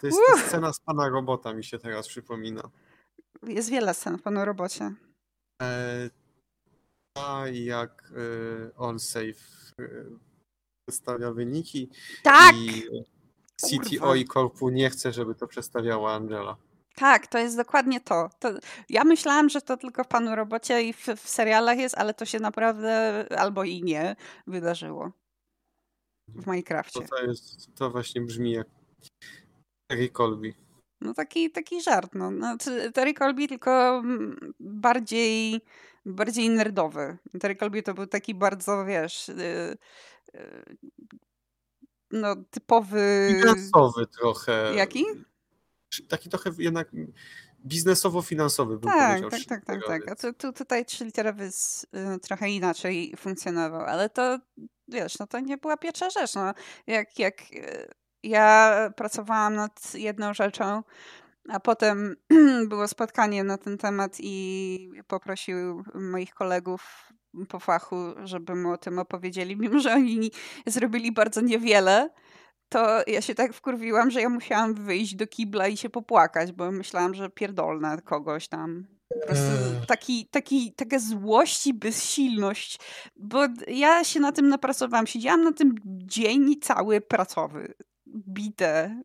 [0.00, 2.70] To jest ta scena z pana robota, mi się teraz przypomina.
[3.42, 4.94] Jest wiele scen w panu robocie.
[5.62, 6.10] E,
[7.14, 9.26] a jak e, OnSafe
[9.80, 9.84] e,
[10.86, 11.90] przedstawia wyniki
[12.22, 12.56] Tak!
[12.56, 12.82] i
[13.56, 14.16] CTO Kurwa.
[14.16, 16.56] i Korpu nie chce, żeby to przedstawiała Angela.
[16.94, 18.30] Tak, to jest dokładnie to.
[18.38, 18.48] to.
[18.88, 22.24] Ja myślałam, że to tylko w panu robocie i w, w serialach jest, ale to
[22.24, 24.16] się naprawdę albo i nie
[24.46, 25.12] wydarzyło
[26.28, 27.00] w To, Minecrafcie.
[27.10, 28.66] to, jest, to właśnie brzmi jak
[29.90, 30.54] Terry Colby.
[31.00, 32.10] No taki, taki żart.
[32.14, 32.30] No.
[32.30, 35.60] Znaczy, Terry Colby tylko mm, bardziej,
[36.06, 37.18] bardziej nerdowy.
[37.40, 39.76] Terry Colby to był taki bardzo, wiesz, yy,
[40.34, 40.76] yy,
[42.10, 43.28] no typowy...
[43.28, 44.74] Finansowy trochę.
[44.76, 45.04] Jaki?
[46.08, 46.88] Taki trochę jednak
[47.66, 49.30] biznesowo-finansowy bym Tak, powiedział.
[49.30, 50.10] tak, tak, tak, tak.
[50.10, 51.84] A tu, tu, tutaj trzyliterowy z,
[52.16, 54.38] y, trochę inaczej funkcjonował, ale to
[54.88, 56.34] wiesz, no to nie była pierwsza rzecz.
[56.34, 56.54] No,
[56.86, 57.88] jak, jak y,
[58.22, 60.82] Ja pracowałam nad jedną rzeczą,
[61.48, 62.16] a potem
[62.68, 67.12] było spotkanie na ten temat i poprosił moich kolegów
[67.48, 70.30] po fachu, żeby mu o tym opowiedzieli, mimo że oni
[70.66, 72.10] zrobili bardzo niewiele
[72.72, 76.70] to ja się tak wkurwiłam, że ja musiałam wyjść do kibla i się popłakać, bo
[76.70, 78.86] myślałam, że pierdolnę kogoś tam.
[79.08, 79.50] Po prostu
[79.86, 82.78] taki, taki, taka złość i bezsilność,
[83.16, 85.06] bo ja się na tym napracowałam.
[85.06, 87.74] Siedziałam na tym dzień cały pracowy,
[88.06, 89.02] bite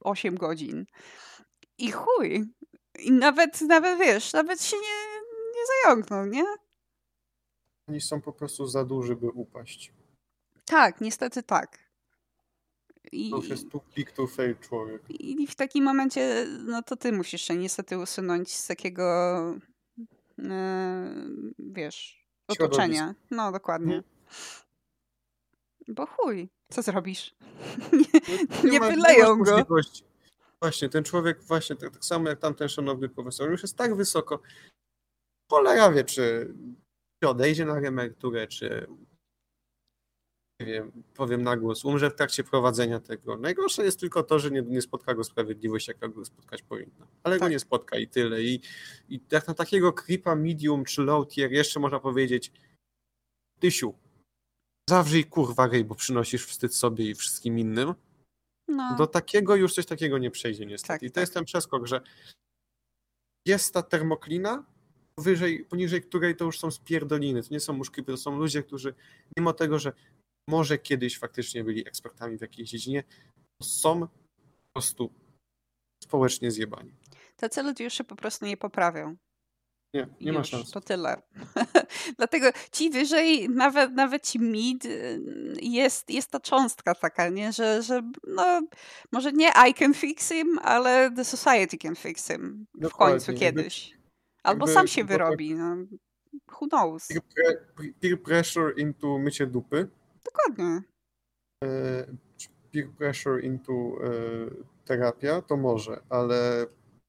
[0.00, 0.86] 8 godzin.
[1.78, 2.44] I chuj.
[2.98, 5.20] I nawet, nawet wiesz, nawet się nie,
[5.56, 6.44] nie zająknął, nie?
[7.88, 9.92] Oni są po prostu za duży, by upaść.
[10.64, 11.89] Tak, niestety tak.
[13.12, 15.02] I, to już jest too big to fail człowiek.
[15.08, 19.04] I w takim momencie, no to ty musisz się niestety usunąć z takiego,
[20.38, 21.14] e,
[21.58, 23.14] wiesz, otoczenia.
[23.30, 23.92] No, dokładnie.
[23.92, 24.04] Hmm.
[25.88, 27.34] Bo chuj, co zrobisz?
[27.92, 28.20] nie,
[28.64, 29.66] nie, nie wyleją go.
[30.60, 34.40] Właśnie, ten człowiek, właśnie tak, tak, samo jak tamten szanowny profesor, już jest tak wysoko.
[35.50, 36.54] Cholera wie, czy
[37.26, 38.86] odejdzie na emeryturę, czy
[40.60, 43.36] nie wiem, powiem na głos, umrze w trakcie prowadzenia tego.
[43.36, 47.06] Najgorsze jest tylko to, że nie, nie spotka go sprawiedliwość, jaka go spotkać powinna.
[47.22, 47.48] Ale tak.
[47.48, 48.42] go nie spotka i tyle.
[48.42, 48.60] I,
[49.08, 52.52] I jak na takiego creepa medium czy low tier jeszcze można powiedzieć
[53.60, 53.94] Tysiu,
[54.90, 57.94] zawrzyj kurwa rej, bo przynosisz wstyd sobie i wszystkim innym.
[58.68, 58.94] No.
[58.98, 60.88] Do takiego już coś takiego nie przejdzie niestety.
[60.88, 61.22] Tak, I to tak.
[61.22, 62.00] jest ten przeskok, że
[63.46, 64.64] jest ta termoklina,
[65.18, 68.94] wyżej, poniżej której to już są spierdoliny, to nie są muszki, to są ludzie, którzy
[69.36, 69.92] mimo tego, że
[70.50, 73.04] może kiedyś faktycznie byli ekspertami w jakiejś dziedzinie,
[73.62, 75.10] są po prostu
[76.04, 76.94] społecznie zjebani.
[77.36, 79.16] Tacy ludzie już się po prostu nie poprawią.
[79.94, 80.70] Nie, nie już, ma szans.
[80.70, 81.22] To tyle.
[82.18, 85.20] Dlatego ci wyżej, nawet, nawet ci mid, y,
[85.62, 87.52] jest, jest ta cząstka taka, nie?
[87.52, 88.62] Że, że no,
[89.12, 93.16] może nie I can fix him, ale the society can fix him w Dokładnie.
[93.16, 93.96] końcu kiedyś.
[94.42, 95.54] Albo jakby, sam się tak wyrobi.
[95.54, 95.76] No.
[96.60, 97.08] Who knows?
[98.00, 99.88] Peer pressure into mycie dupy
[100.24, 100.82] Dokładnie.
[101.64, 102.06] E,
[102.72, 104.10] peer pressure into e,
[104.84, 106.66] terapia, to może, ale...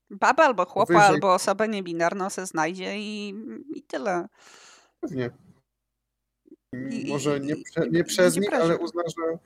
[0.09, 1.07] Baba albo chłopa, wyżej...
[1.07, 3.35] albo osoba niebinarna se znajdzie i,
[3.75, 4.27] i tyle.
[5.01, 5.29] Pewnie.
[6.91, 9.37] I, może nie, prze, nie przez nich, ale uzna, że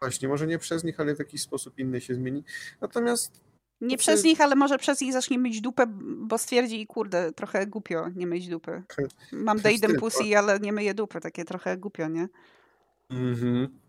[0.00, 2.44] właśnie, może nie przez nich, ale w jakiś sposób inny się zmieni.
[2.80, 3.40] Natomiast
[3.80, 5.86] nie przez nich, ale może przez nich zacznie myć dupę,
[6.18, 8.82] bo stwierdzi, kurde, trochę głupio nie myć dupy.
[9.32, 12.28] Mam Dejden Pussy, ale nie myję dupy, takie trochę głupio, nie?
[13.10, 13.80] Mhm.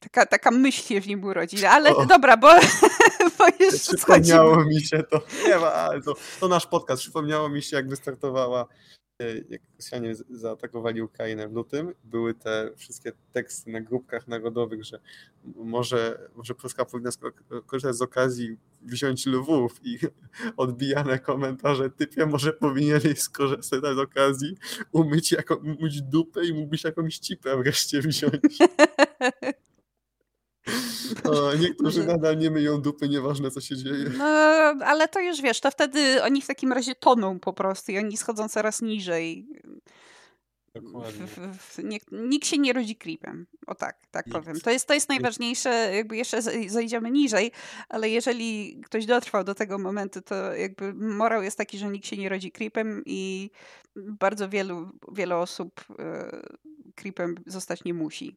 [0.00, 1.66] Taka, taka myśl się w nim urodzi.
[1.66, 2.06] Ale o.
[2.06, 2.48] dobra, bo,
[3.38, 5.22] bo jeszcze Przypomniało mi się to.
[5.46, 7.02] Nie ma, ale to, to nasz podcast.
[7.02, 8.66] Przypomniało mi się, jak wystartowała
[9.48, 15.00] jak Rosjanie zaatakowali Ukrainę w lutym, były te wszystkie teksty na grupkach narodowych, że
[15.44, 17.10] może, może Polska powinna
[17.66, 19.98] korzystać z okazji wziąć Lwów i
[20.56, 24.56] odbijane komentarze typie, może powinieneś skorzystać z okazji,
[24.92, 28.58] umyć, jako, umyć dupę i mógłbyś jakąś cipę wreszcie wziąć.
[31.24, 34.10] O, niektórzy nadal nie myją dupy, nieważne co się dzieje.
[34.18, 34.24] No,
[34.84, 38.16] ale to już wiesz, to wtedy oni w takim razie toną po prostu i oni
[38.16, 39.46] schodzą coraz niżej.
[40.74, 41.26] Dokładnie.
[41.26, 43.46] W, w, nie, nikt się nie rodzi creepem.
[43.66, 44.38] O tak, tak nikt.
[44.38, 44.60] powiem.
[44.60, 47.52] To jest, to jest najważniejsze, jakby jeszcze zejdziemy niżej,
[47.88, 52.16] ale jeżeli ktoś dotrwał do tego momentu, to jakby morał jest taki, że nikt się
[52.16, 53.50] nie rodzi creepem i
[53.96, 56.40] bardzo wielu, wiele osób e,
[56.94, 58.36] creepem zostać nie musi.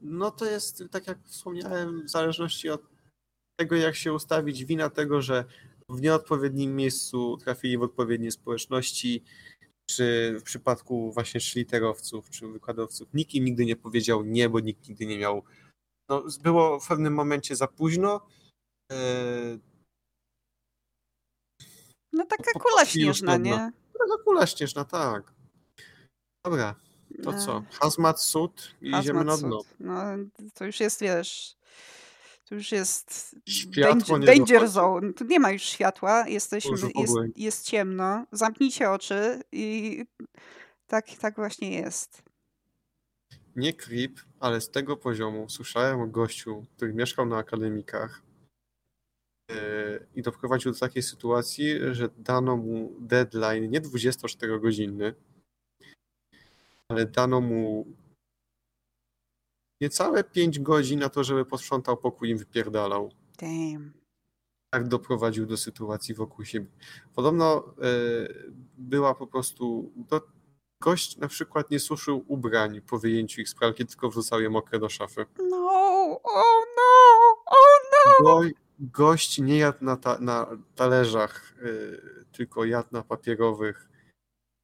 [0.00, 2.82] No to jest, tak jak wspomniałem, w zależności od
[3.60, 5.44] tego, jak się ustawić, wina tego, że
[5.88, 9.24] w nieodpowiednim miejscu trafili w odpowiednie społeczności,
[9.90, 14.88] czy w przypadku właśnie szliterowców, czy wykładowców, nikt im nigdy nie powiedział nie, bo nikt
[14.88, 15.42] nigdy nie miał.
[16.08, 18.26] No, było w pewnym momencie za późno.
[18.92, 19.58] E,
[22.12, 23.72] no taka kula śnieżna, nie?
[23.98, 25.34] Taka kula śnieżna, tak.
[26.44, 26.74] Dobra,
[27.22, 27.64] to co?
[27.70, 29.60] Hazmat sud i Hazmat idziemy na dno.
[29.80, 30.02] No,
[30.54, 31.56] to już jest, wiesz,
[32.48, 35.12] to już jest Światło danger, danger zone.
[35.12, 38.26] Tu nie ma już światła, jesteśmy, jest, jest ciemno.
[38.32, 40.04] Zamknijcie oczy i
[40.86, 42.22] tak, tak właśnie jest.
[43.56, 48.22] Nie creep, ale z tego poziomu słyszałem o gościu, który mieszkał na akademikach
[49.50, 55.14] yy, i doprowadził do takiej sytuacji, że dano mu deadline nie 24-godzinny,
[56.88, 57.86] ale dano mu
[59.80, 63.12] niecałe 5 godzin na to, żeby posprzątał pokój i wypierdalał.
[63.38, 63.92] Damn.
[64.70, 66.66] Tak doprowadził do sytuacji wokół siebie.
[67.14, 69.92] Podobno y, była po prostu.
[70.08, 70.20] To
[70.80, 74.78] gość na przykład nie suszył ubrań po wyjęciu ich z pralki, tylko wrzucał je mokre
[74.78, 75.26] do szafy.
[75.50, 75.56] No,
[76.22, 78.24] oh no, oh no!
[78.24, 78.40] Go,
[78.80, 83.88] gość nie jadł na, ta, na talerzach, yy, tylko jadł na papierowych.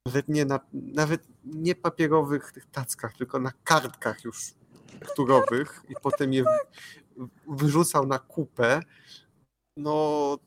[0.06, 4.54] Nawet nie, na, nawet nie papierowych tych tackach, tylko na kartkach już
[5.00, 6.44] tekturowych i potem je
[7.48, 8.80] wyrzucał na kupę.
[9.76, 10.38] No,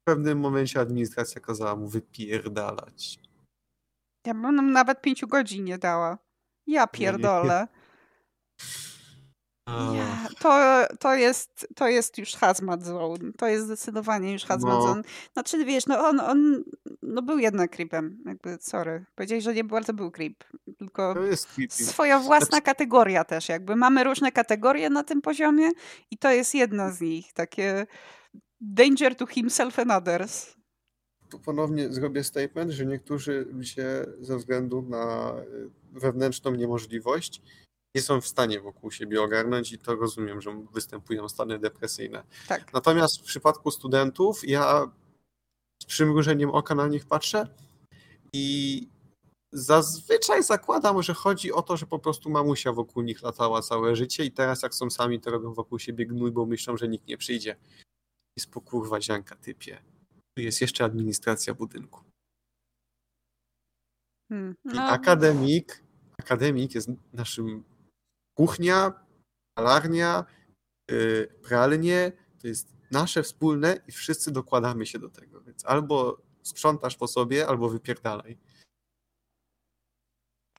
[0.00, 3.18] w pewnym momencie administracja kazała mu wypierdalać.
[4.26, 6.18] Ja bym nam nawet pięciu godzin nie dała.
[6.66, 7.68] Ja pierdolę.
[9.68, 13.32] Ja, to, to, jest, to jest już hazmat zone.
[13.38, 14.82] To jest zdecydowanie już hazmat no.
[14.82, 15.02] zone.
[15.32, 16.64] Znaczy, wiesz, no on, on
[17.02, 18.22] no był jednak creepem.
[18.26, 19.04] Jakby, sorry.
[19.14, 20.44] Powiedziałeś, że nie to był creep.
[20.78, 21.14] Tylko
[21.68, 22.62] swoja własna znaczy...
[22.62, 23.48] kategoria też.
[23.48, 25.70] Jakby mamy różne kategorie na tym poziomie
[26.10, 27.32] i to jest jedna z nich.
[27.32, 27.86] Takie
[28.60, 30.56] danger to himself and others.
[31.30, 35.34] Tu ponownie zrobię statement, że niektórzy ludzie ze względu na
[35.92, 37.42] wewnętrzną niemożliwość
[37.96, 42.22] nie są w stanie wokół siebie ogarnąć i to rozumiem, że występują stany depresyjne.
[42.48, 42.72] Tak.
[42.72, 44.90] Natomiast w przypadku studentów ja
[45.82, 47.48] z przymrużeniem oka na nich patrzę
[48.32, 48.88] i
[49.52, 54.24] zazwyczaj zakładam, że chodzi o to, że po prostu mamusia wokół nich latała całe życie
[54.24, 57.18] i teraz jak są sami, to robią wokół siebie gnój, bo myślą, że nikt nie
[57.18, 57.56] przyjdzie.
[58.38, 59.82] Jest po kurwa zianka typie.
[60.34, 62.00] Tu jest jeszcze administracja budynku.
[64.32, 64.82] Hmm, no.
[64.82, 65.82] Akademik,
[66.18, 67.64] akademik jest naszym
[68.36, 68.92] kuchnia,
[69.58, 70.24] malarnia,
[70.90, 75.40] yy, pralnie, to jest nasze wspólne i wszyscy dokładamy się do tego.
[75.40, 78.38] Więc albo sprzątasz po sobie, albo wypierdalaj.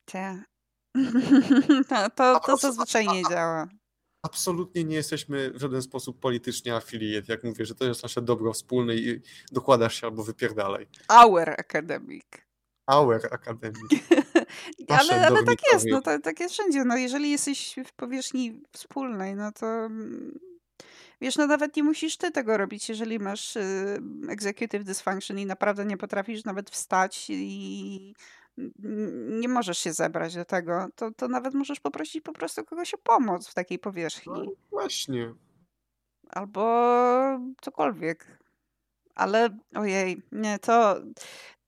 [0.10, 0.44] Cie.
[1.90, 3.68] to, to, to zazwyczaj nie działa.
[4.26, 7.34] Absolutnie nie jesteśmy w żaden sposób politycznie affiliate.
[7.34, 9.22] Jak mówię, że to jest nasze dobro wspólne i
[9.52, 10.88] dokładasz się albo wypierdalaj.
[11.10, 12.26] Our academic.
[12.88, 13.92] Our academic.
[15.00, 16.86] ale, ale tak jest, no to, tak jest wszędzie.
[16.86, 20.40] No jeżeli jesteś w powierzchni wspólnej, no to mm,
[21.22, 25.86] wiesz, no nawet nie musisz ty tego robić, jeżeli masz y, executive dysfunction i naprawdę
[25.86, 28.14] nie potrafisz nawet wstać i
[29.30, 32.98] nie możesz się zebrać do tego, to, to nawet możesz poprosić po prostu kogoś o
[32.98, 34.34] pomoc w takiej powierzchni.
[34.36, 35.34] No, właśnie.
[36.30, 36.62] Albo
[37.62, 38.40] cokolwiek.
[39.16, 40.96] Ale ojej, nie, to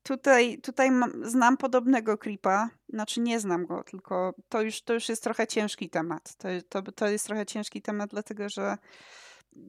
[0.03, 0.89] tutaj, tutaj
[1.21, 2.69] znam podobnego creepa.
[2.89, 6.35] Znaczy nie znam go, tylko to już, to już jest trochę ciężki temat.
[6.35, 8.77] To, to, to jest trochę ciężki temat, dlatego że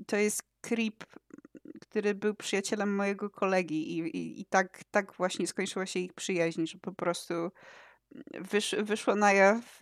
[0.07, 1.05] to jest creep
[1.81, 6.67] który był przyjacielem mojego kolegi i, i, i tak, tak właśnie skończyła się ich przyjaźń,
[6.67, 7.35] że po prostu
[8.33, 9.81] wysz, wyszło na jaw,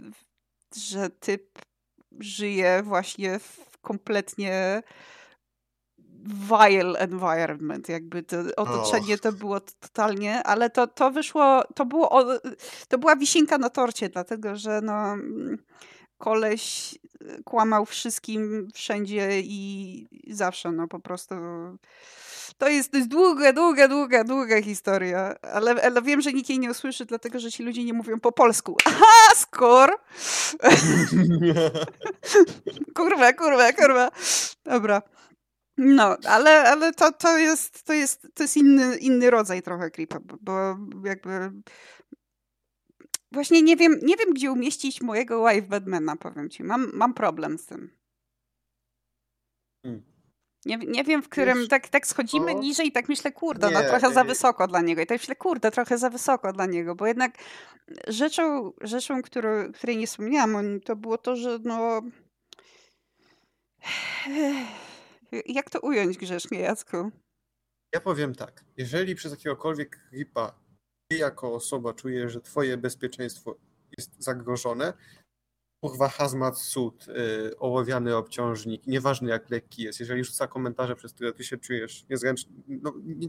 [0.76, 1.59] że typ
[2.20, 4.82] żyje właśnie w kompletnie
[6.24, 12.24] vile environment, jakby to otoczenie to było totalnie, ale to, to wyszło, to było,
[12.88, 15.16] to była wisienka na torcie, dlatego, że no
[16.18, 21.34] koleś y, kłamał wszystkim, wszędzie i zawsze, no po prostu
[22.58, 26.58] to jest, to jest długa, długa, długa, długa historia, ale, ale wiem, że nikt jej
[26.58, 28.76] nie usłyszy, dlatego, że ci ludzie nie mówią po polsku.
[28.84, 29.90] Aha, skor!
[32.96, 34.10] kurwa, kurwa, kurwa.
[34.64, 35.02] Dobra.
[35.78, 40.18] No, ale, ale to, to jest, to jest, to jest inny, inny rodzaj trochę creepa,
[40.40, 41.50] bo jakby
[43.32, 46.64] Właśnie nie wiem, nie wiem, gdzie umieścić mojego wife Batmana, powiem ci.
[46.64, 47.90] Mam, mam problem z tym.
[49.82, 50.02] Hmm.
[50.66, 52.58] Nie, nie wiem, w którym Wiesz, tak, tak schodzimy o...
[52.58, 55.02] niżej i tak myślę, kurde, no trochę za wysoko dla niego.
[55.02, 57.32] I tak myślę, kurde, trochę za wysoko dla niego, bo jednak
[58.08, 62.02] rzeczą, rzeczą którą, której nie wspomniałam, to było to, że no...
[65.46, 67.10] Jak to ująć grzecznie, Jacku?
[67.94, 68.64] Ja powiem tak.
[68.76, 70.58] Jeżeli przez jakiegokolwiek gripa
[71.08, 73.56] ty jako osoba czujesz, że twoje bezpieczeństwo
[73.98, 74.92] jest zagrożone,
[75.80, 81.32] kurwa hazmat suit, yy, ołowiany obciążnik, nieważne jak lekki jest, jeżeli rzuca komentarze, przez które
[81.32, 83.28] ty się czujesz niezręcznie, no, nie,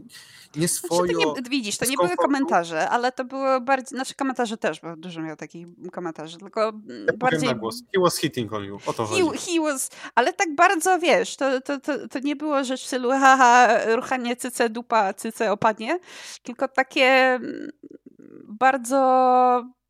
[0.56, 1.14] nie swoje.
[1.14, 5.22] Znaczy, widzisz, to nie były komentarze, ale to było bardziej, znaczy komentarze też, bo dużo
[5.22, 6.72] miał takich komentarzy, tylko ja
[7.16, 7.48] bardziej...
[7.48, 7.82] na głos.
[7.94, 9.38] He was hitting on you, o to he, chodzi.
[9.38, 13.10] He was, ale tak bardzo, wiesz, to, to, to, to nie było rzecz w stylu
[13.10, 15.98] haha, ruchanie cyce, dupa, cyce opadnie,
[16.42, 17.70] tylko takie mm,
[18.48, 19.00] bardzo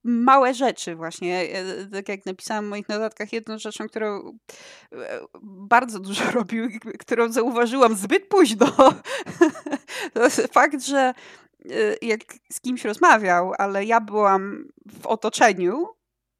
[0.05, 1.40] małe rzeczy właśnie.
[1.40, 4.38] E, tak jak napisałam w moich notatkach, jedną rzeczą, którą
[4.92, 8.66] e, bardzo dużo robił, którą zauważyłam zbyt późno,
[10.14, 12.20] to jest fakt, że e, jak
[12.53, 14.68] z kimś rozmawiał, ale ja byłam
[15.01, 15.86] w otoczeniu,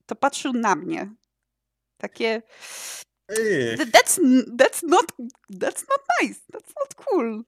[0.07, 1.11] to patrzył na mnie.
[1.99, 2.43] Takie
[3.93, 4.19] That's,
[4.57, 5.07] that's, not,
[5.49, 6.41] that's not nice.
[6.53, 7.45] That's not cool.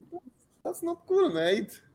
[0.65, 1.92] That's not cool, mate.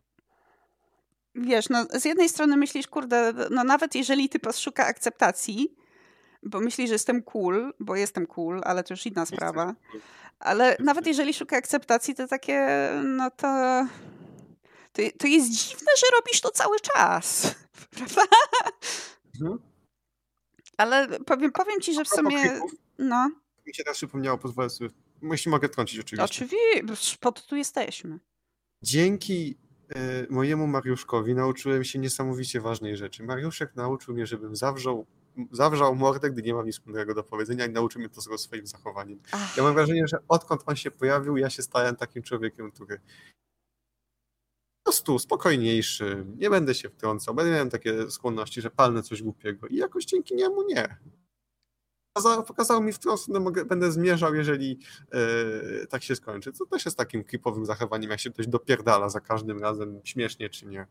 [1.38, 5.76] Wiesz, no z jednej strony myślisz, kurde, no nawet jeżeli typ szuka akceptacji,
[6.44, 9.76] bo myśli, że jestem cool, bo jestem cool, ale to już inna sprawa.
[10.40, 13.48] Ale nawet jeżeli szuka akceptacji, to takie, no to,
[14.94, 17.56] to, to jest dziwne, że robisz to cały czas.
[17.98, 18.22] Prawda?
[19.42, 19.60] Mhm.
[20.78, 22.62] Ale powiem, powiem ci, że w sumie.
[22.98, 23.32] No.
[23.68, 24.90] Mi się teraz przypomniało, pozwolę sobie.
[25.22, 26.24] Jeśli mogę trącić, oczywiście.
[26.24, 28.20] Oczywiście, po to tu jesteśmy.
[28.82, 29.58] Dzięki
[30.30, 33.24] mojemu Mariuszkowi nauczyłem się niesamowicie ważnej rzeczy.
[33.24, 35.06] Mariuszek nauczył mnie, żebym zawrzał
[35.52, 39.20] zawrzał mordę, gdy nie mam nic mądrego do powiedzenia i nauczył mnie to swoim zachowaniem.
[39.32, 39.58] Ach.
[39.58, 44.92] Ja mam wrażenie, że odkąd on się pojawił, ja się stałem takim człowiekiem, który po
[44.92, 49.76] prostu spokojniejszy, nie będę się wtrącał, będę miał takie skłonności, że palnę coś głupiego i
[49.76, 50.98] jakoś dzięki niemu nie.
[52.18, 54.80] Pokazał, pokazał mi, w którą stronę mogę, będę zmierzał, jeżeli
[55.14, 56.52] yy, tak się skończy.
[56.52, 60.66] To też jest takim creepowym zachowaniem, jak się ktoś dopierdala za każdym razem, śmiesznie czy
[60.66, 60.88] nie.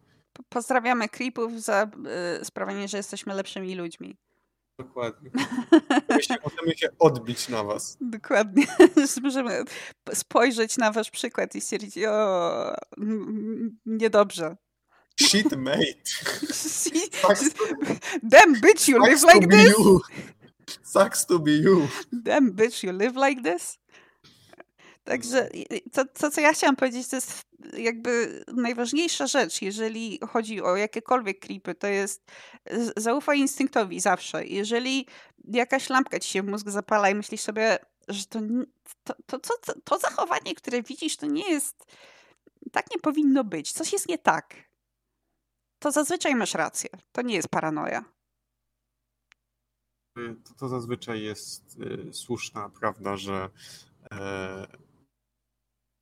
[0.48, 1.90] Pozdrawiamy creepów za
[2.38, 4.16] yy, sprawienie, że jesteśmy lepszymi ludźmi.
[4.78, 5.30] Dokładnie.
[6.44, 7.96] Możemy się odbić na was.
[8.00, 8.66] Dokładnie.
[9.22, 9.64] Możemy
[10.14, 12.74] spojrzeć na wasz przykład i stwierdzić, o,
[13.86, 14.56] niedobrze.
[15.20, 15.96] Shit, mate.
[18.22, 19.78] Damn bitch, you live like this?
[19.78, 20.00] You.
[20.82, 21.88] Sucks to be you.
[22.12, 23.78] Damn bitch, you live like this?
[25.04, 25.48] Także
[25.92, 27.42] to, to, co ja chciałam powiedzieć, to jest
[27.78, 32.24] jakby najważniejsza rzecz, jeżeli chodzi o jakiekolwiek klipy, to jest
[32.96, 34.46] zaufaj instynktowi zawsze.
[34.46, 35.06] Jeżeli
[35.44, 38.40] jakaś lampka ci się w mózg zapala i myślisz sobie, że to,
[39.04, 41.86] to, to, to, to zachowanie, które widzisz, to nie jest,
[42.72, 43.72] tak nie powinno być.
[43.72, 44.54] Coś jest nie tak.
[45.78, 46.90] To zazwyczaj masz rację.
[47.12, 48.04] To nie jest paranoja.
[50.16, 53.50] To, to zazwyczaj jest y, słuszna prawda, że
[54.12, 54.66] e,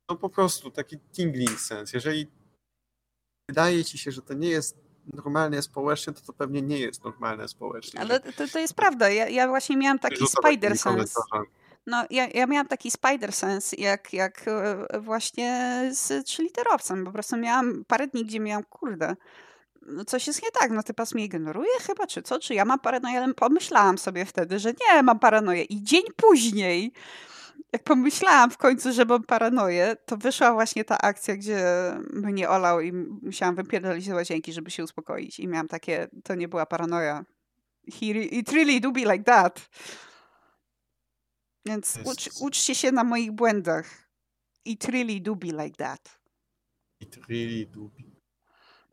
[0.09, 1.93] no po prostu taki tingling sens.
[1.93, 2.27] Jeżeli
[3.49, 4.77] wydaje ci się, że to nie jest
[5.13, 7.99] normalne społecznie, to to pewnie nie jest normalne społecznie.
[7.99, 9.09] Ale to, to jest prawda.
[9.09, 11.21] Ja, ja właśnie miałam taki spider sense.
[11.87, 17.05] No, ja, ja miałam taki spider sense, jak, jak e, właśnie z trzyliterowcem.
[17.05, 19.15] Po prostu miałam parę dni, gdzie miałam, kurde,
[19.85, 22.79] no coś jest nie tak, no typas mnie ignoruje chyba, czy co, czy ja mam
[22.79, 25.63] paranoję, ale pomyślałam sobie wtedy, że nie, mam paranoję.
[25.63, 26.93] I dzień później
[27.75, 31.63] jak pomyślałam w końcu, że mam paranoję, to wyszła właśnie ta akcja, gdzie
[32.13, 35.39] mnie olał i musiałam wypierdolić z łazienki, żeby się uspokoić.
[35.39, 37.25] I miałam takie, to nie była paranoja.
[37.99, 39.69] He, it really do be like that.
[41.65, 43.89] Więc ucz, uczcie się na moich błędach.
[44.65, 46.19] It really do be like that.
[46.99, 48.03] It really do be.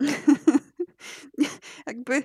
[1.87, 2.23] jakby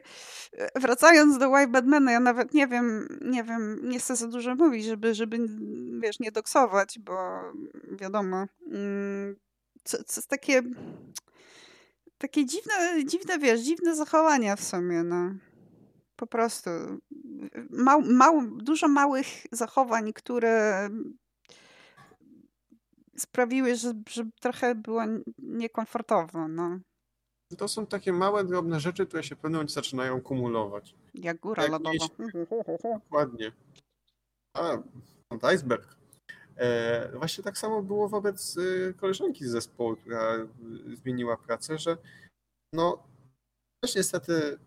[0.54, 4.56] e, wracając do White Badmana, ja nawet nie wiem, nie wiem, nie chcę za dużo
[4.56, 5.38] mówić, żeby, żeby
[6.00, 7.42] wiesz, nie doksować, bo
[7.92, 9.36] wiadomo, mm,
[9.84, 10.62] co, co takie
[12.18, 15.32] takie dziwne, dziwne, wiesz, dziwne zachowania w sumie, no.
[16.16, 16.70] Po prostu.
[17.70, 20.90] Mał, mał, dużo małych zachowań, które
[23.18, 25.04] sprawiły, że, że trochę było
[25.38, 26.80] niekomfortowo, no.
[27.58, 30.96] To są takie małe, drobne rzeczy, które się w pewnym momencie zaczynają kumulować.
[31.14, 32.06] Jak góra Jak lodowa.
[32.84, 33.52] Dokładnie.
[34.58, 34.78] A,
[35.42, 35.98] iceberg.
[36.58, 41.98] E, właśnie tak samo było wobec y, koleżanki z zespołu, która y, zmieniła pracę, że
[42.74, 43.04] no
[43.84, 44.60] też niestety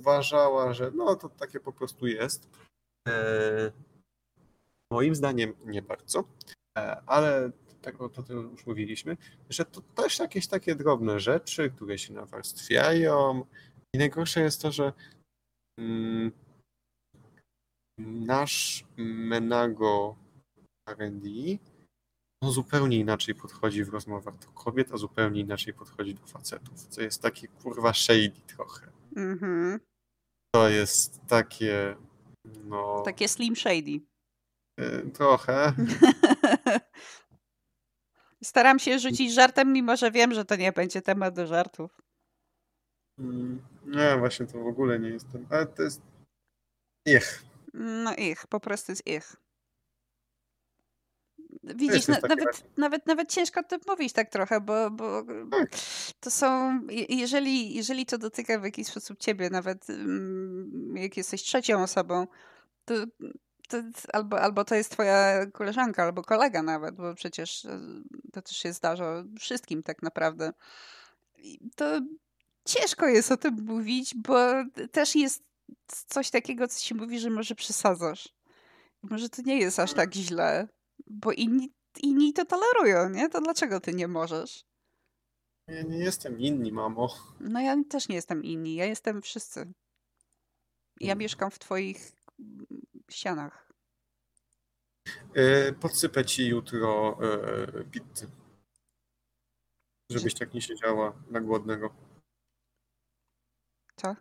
[0.00, 2.48] uważała, że no to takie po prostu jest.
[3.08, 3.72] E,
[4.92, 6.24] moim zdaniem nie bardzo,
[6.78, 7.50] e, ale
[7.92, 9.16] tego o tym już mówiliśmy,
[9.50, 13.44] że to też jakieś takie drobne rzeczy, które się nawarstwiają.
[13.94, 14.92] I najgorsze jest to, że
[15.80, 16.32] mm,
[18.00, 20.16] nasz Menago
[20.88, 21.28] R&D
[22.42, 27.02] no zupełnie inaczej podchodzi w rozmowach do kobiet, a zupełnie inaczej podchodzi do facetów, co
[27.02, 28.86] jest takie kurwa shady trochę.
[29.16, 29.78] Mm-hmm.
[30.54, 31.96] To jest takie
[32.64, 33.02] no...
[33.04, 34.00] Takie slim shady.
[34.80, 35.72] Y, trochę.
[38.44, 42.02] Staram się rzucić żartem, mimo że wiem, że to nie będzie temat do żartów.
[43.18, 45.46] Mm, nie, właśnie to w ogóle nie jestem.
[45.50, 46.02] Ale to jest
[47.06, 47.42] ich.
[47.74, 49.36] No ich, po prostu jest ich.
[51.62, 55.68] Widzisz, na, nawet, nawet, nawet ciężko to mówić tak trochę, bo, bo tak.
[56.20, 61.82] to są, jeżeli, jeżeli to dotyka w jakiś sposób ciebie, nawet mm, jak jesteś trzecią
[61.82, 62.26] osobą,
[62.84, 62.94] to
[63.68, 63.76] to,
[64.12, 67.80] albo, albo to jest twoja koleżanka, albo kolega nawet, bo przecież e,
[68.32, 70.52] to też się zdarza wszystkim tak naprawdę.
[71.76, 72.00] To
[72.64, 74.38] ciężko jest o tym mówić, bo
[74.92, 75.42] też jest
[76.06, 78.28] coś takiego, co ci mówi, że może przesadzasz.
[79.02, 80.68] Może to nie jest aż tak źle,
[81.06, 83.28] bo inni, inni to tolerują, nie?
[83.28, 84.64] To dlaczego ty nie możesz?
[85.66, 87.08] Ja nie jestem inni, mamo.
[87.40, 89.72] No ja też nie jestem inni, ja jestem wszyscy.
[91.00, 91.18] Ja Mm.
[91.18, 92.12] mieszkam w twoich
[93.10, 93.68] ścianach.
[95.34, 98.30] E, podsypę ci jutro e, pizzy.
[100.10, 101.94] Żebyś tak nie siedziała na głodnego.
[103.96, 104.16] Co?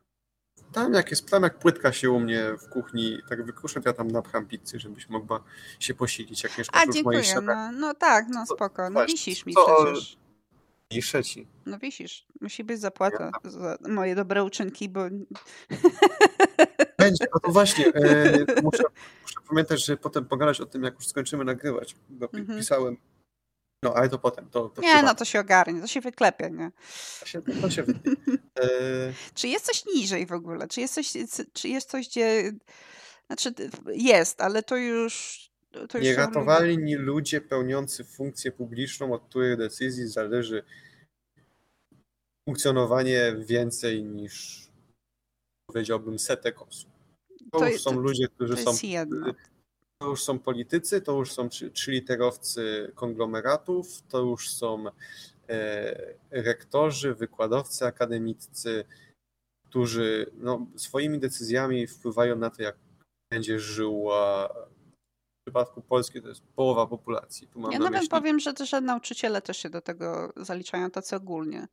[0.73, 3.93] Tam jak jest, tam jak płytka się u mnie w kuchni tak wykruszę, to ja
[3.93, 5.43] tam napcham pizzy, żebyś mogła
[5.79, 7.23] się posilić, jak mieszkasz A, w dziękuję.
[7.23, 7.71] ścianach.
[7.73, 8.89] No, no tak, no Co- spoko.
[8.89, 10.17] No wisisz mi przecież.
[10.89, 11.47] I trzeci.
[11.65, 12.25] No wisisz.
[12.41, 15.01] Musi być zapłata za moje dobre uczynki, bo
[17.07, 18.83] Będzie, no to właśnie, e, muszę,
[19.21, 22.59] muszę pamiętać, że potem pogadać o tym, jak już skończymy nagrywać, bo pi- Mhm.
[22.59, 22.97] pisałem,
[23.83, 25.17] no ale to potem, to, to nie, no prywatnie.
[25.19, 26.71] to się ogarnie, to się wyklepie, nie?
[27.19, 27.81] to się, to się.
[28.59, 28.67] E,
[29.33, 30.67] Czy jest coś niżej w ogóle?
[30.67, 31.13] Czy jest coś,
[31.53, 32.51] czy jest coś gdzie...
[33.27, 33.53] Znaczy
[33.93, 35.47] jest, ale to już...
[35.71, 40.63] To już są ludzie- Nieratowalni ludzie pełniący funkcję publiczną, od których decyzji zależy
[42.49, 44.67] funkcjonowanie więcej niż
[45.69, 46.89] powiedziałbym setek osób.
[47.51, 49.33] To, To już są ludzie, którzy To są jedno.
[50.01, 54.85] to już są politycy, to już są trzy- trzyliterowcy konglomeratów, to już są
[55.49, 58.85] e, rektorzy, wykładowcy akademiccy,
[59.69, 62.75] którzy no, swoimi decyzjami wpływają na to, jak
[63.31, 64.53] będzie żyła.
[65.47, 67.47] W przypadku Polski to jest połowa populacji.
[67.47, 68.09] Tu mam Ja na nawet myśli.
[68.09, 71.67] powiem, że też nauczyciele też się do tego zaliczają, tacy ogólnie.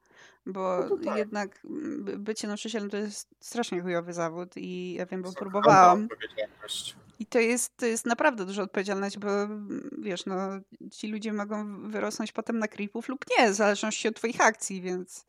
[0.46, 1.16] Bo No tak.
[1.18, 6.02] jednak mm, by- bycie nauczycielem to jest strasznie chujowy zawód i ja wiem, bo próbowałam.
[6.12, 6.96] odpowiedzialność.
[7.18, 10.36] I to jest, to jest naprawdę duża odpowiedzialność, bo mm, wiesz, no,
[10.92, 15.26] ci ludzie mogą wyrosnąć potem na creepów lub nie, w zależności od twoich akcji, więc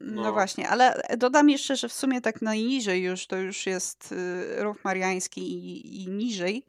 [0.00, 0.32] no, No.
[0.32, 4.84] właśnie, ale dodam jeszcze, że w sumie tak najniżej już, to już jest y, ruch
[4.84, 6.66] mariański i, i niżej,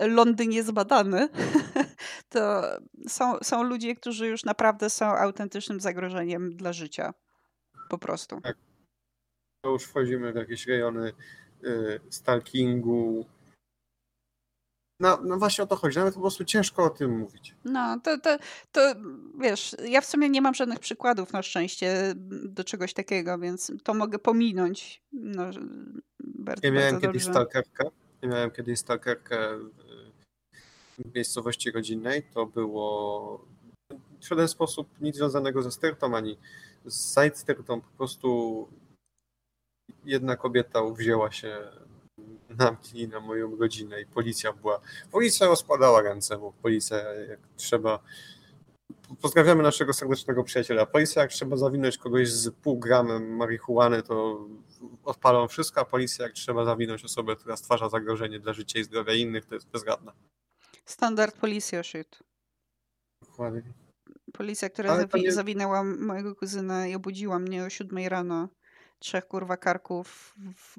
[0.00, 1.28] Londyn jest badany,
[2.28, 2.62] to
[3.08, 7.14] są, są ludzie, którzy już naprawdę są autentycznym zagrożeniem dla życia.
[7.88, 8.40] Po prostu.
[9.64, 11.12] To już wchodzimy w jakieś rejony
[11.64, 13.26] y, stalkingu.
[15.00, 15.98] No, no właśnie o to chodzi.
[15.98, 17.54] Nawet po prostu ciężko o tym mówić.
[17.64, 18.36] No, to, to,
[18.72, 18.80] to
[19.40, 22.12] wiesz, ja w sumie nie mam żadnych przykładów na szczęście
[22.44, 25.02] do czegoś takiego, więc to mogę pominąć.
[25.12, 25.50] No,
[26.20, 27.90] bardzo, Ja miałem bardzo kiedyś stalkerkę.
[28.22, 29.58] Miałem kiedyś stalkerkę
[30.98, 32.22] w miejscowości rodzinnej.
[32.22, 33.44] To było
[34.20, 36.38] w żaden sposób nic związanego ze styrtą, ani
[36.84, 37.80] z side styrtą.
[37.80, 38.68] Po prostu
[40.04, 41.58] jedna kobieta uwzięła się
[42.50, 44.80] na mnie i na moją rodzinę i policja była.
[45.10, 47.98] Policja rozkładała ręce, bo policja jak trzeba.
[49.22, 50.86] Pozdrawiamy naszego serdecznego przyjaciela.
[50.86, 54.46] Policja jak trzeba zawinąć kogoś z pół gramem marihuany, to
[55.04, 59.12] odpalą wszystko, a policja jak trzeba zawinąć osobę, która stwarza zagrożenie dla życia i zdrowia
[59.14, 60.12] innych, to jest bezradna.
[60.84, 62.18] Standard policja shit.
[63.22, 63.62] Dokładnie.
[64.32, 68.48] Policja, która zawi- zawinęła mojego kuzyna i obudziła mnie o siódmej rano.
[68.98, 70.76] Trzech kurwa karków w,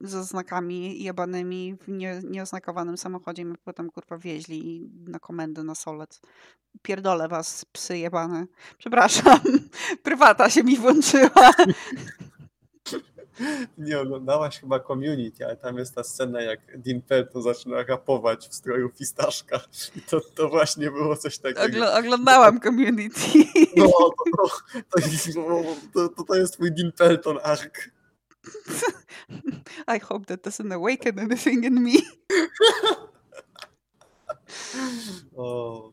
[0.00, 6.20] ze znakami jebanymi w nie, nieoznakowanym samochodzie mnie potem kurwa wieźli na komendę na solec.
[6.82, 8.46] Pierdolę was, psy jebane.
[8.78, 9.40] Przepraszam,
[10.02, 11.52] prywata się mi włączyła.
[13.78, 18.54] Nie oglądałaś chyba Community, ale tam jest ta scena, jak Dean Pelton zaczyna rapować w
[18.54, 19.60] stroju fistaszka.
[19.96, 21.62] I to, to właśnie było coś takiego.
[21.62, 23.20] Ogl- oglądałam community.
[23.76, 24.48] No, to, to,
[24.90, 25.28] to, jest,
[25.94, 27.90] to, to, jest twój Dean Pelton ark.
[29.96, 31.92] I hope that doesn't awaken anything in me.
[35.36, 35.92] O,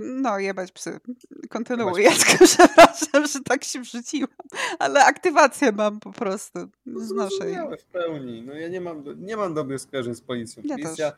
[0.00, 1.00] No, jebać psy.
[1.50, 4.28] Kontynuuj, Jebać Jacku, przepraszam, że tak się wrzuciłam.
[4.78, 6.58] Ale aktywację mam po prostu.
[6.86, 7.50] Znoszę.
[7.50, 7.78] jej.
[7.78, 8.42] w pełni.
[8.42, 10.62] No ja nie mam, nie mam dobrych skojarzeń z policją.
[10.66, 11.12] Ja Policja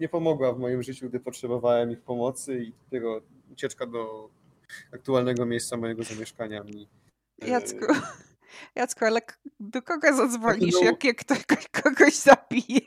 [0.00, 3.20] nie pomogła w moim życiu, gdy potrzebowałem ich pomocy i dopiero
[3.52, 4.30] ucieczka do
[4.94, 6.88] aktualnego miejsca mojego zamieszkania mi
[7.42, 7.86] e, Jacku,
[8.76, 9.20] Jacku, ale
[9.60, 10.80] do kogo zadzwonisz, No.
[10.84, 11.38] jak, jak ktoś
[11.82, 12.80] kogoś zabije?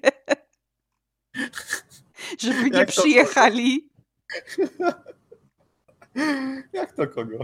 [2.40, 3.90] Żeby nie Jak to- przyjechali.
[6.74, 7.38] Jak to kogo?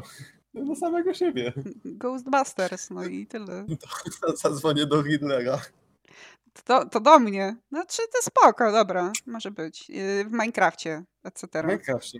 [0.54, 1.54] No, samego siebie.
[1.86, 3.66] Ghostbusters, no i tyle.
[4.44, 5.62] Zadzwonię do Riddlera.
[6.64, 7.56] To, to do mnie.
[7.70, 9.90] Znaczy, to spoko, dobra, może być.
[9.90, 11.62] Yy, W Minecrafcie, etc.
[11.62, 12.20] W Minecrafcie.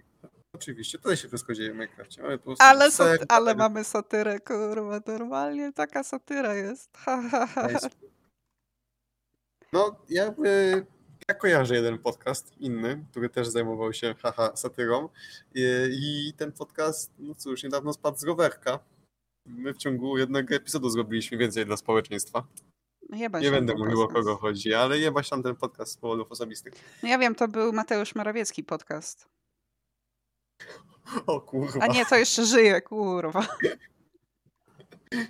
[0.56, 2.22] Oczywiście, tutaj się wszystko dzieje w Minecrafcie.
[2.22, 6.98] Mamy Ale, ser, sat- ale mamy satyrę, kurwa, normalnie taka satyra jest.
[6.98, 7.68] Ha, ha, ha.
[9.74, 10.86] No, ja, y,
[11.30, 15.10] ja kojarzę jeden podcast inny, który też zajmował się haha satyrą
[15.56, 15.62] I,
[16.30, 18.80] i ten podcast, no cóż, niedawno spadł z rowerka.
[19.46, 22.48] My w ciągu jednego epizodu zrobiliśmy więcej dla społeczeństwa.
[23.10, 26.32] Jebać Nie tam będę mówił o kogo chodzi, ale jebać tam ten podcast z powodów
[26.32, 26.74] osobistych.
[27.04, 29.28] No ja wiem, to był Mateusz Morawiecki podcast.
[31.28, 31.80] O kurwa.
[31.80, 33.48] A nie, to jeszcze żyje, kurwa.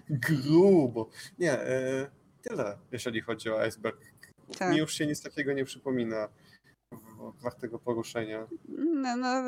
[0.09, 1.09] Grubo.
[1.39, 4.12] Nie, e, tyle, jeżeli chodzi o iceberg.
[4.57, 4.71] Tak.
[4.71, 6.29] Mi już się nic takiego nie przypomina
[6.91, 8.47] w- wartego poruszenia.
[8.77, 9.43] No, no,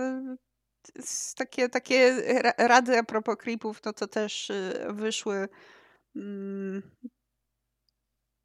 [1.36, 5.48] takie, takie ra- rady a propos creepów, no to też y, wyszły
[6.16, 6.82] mm,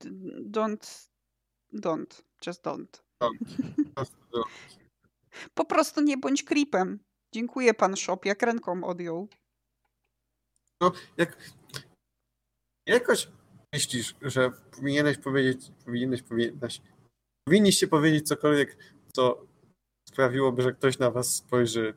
[0.00, 0.10] d-
[0.50, 1.08] don't,
[1.72, 3.02] don't, just don't.
[5.54, 6.98] Po prostu nie bądź creepem.
[7.34, 9.28] Dziękuję pan Shop, jak ręką odjął.
[10.80, 11.36] No, jak
[12.86, 13.28] jakoś
[13.72, 16.80] myślisz, że powinieneś powiedzieć, powinieneś, powinnaś,
[17.44, 18.76] powinniście powiedzieć cokolwiek,
[19.12, 19.46] co
[20.08, 21.94] sprawiłoby, że ktoś na was spojrzy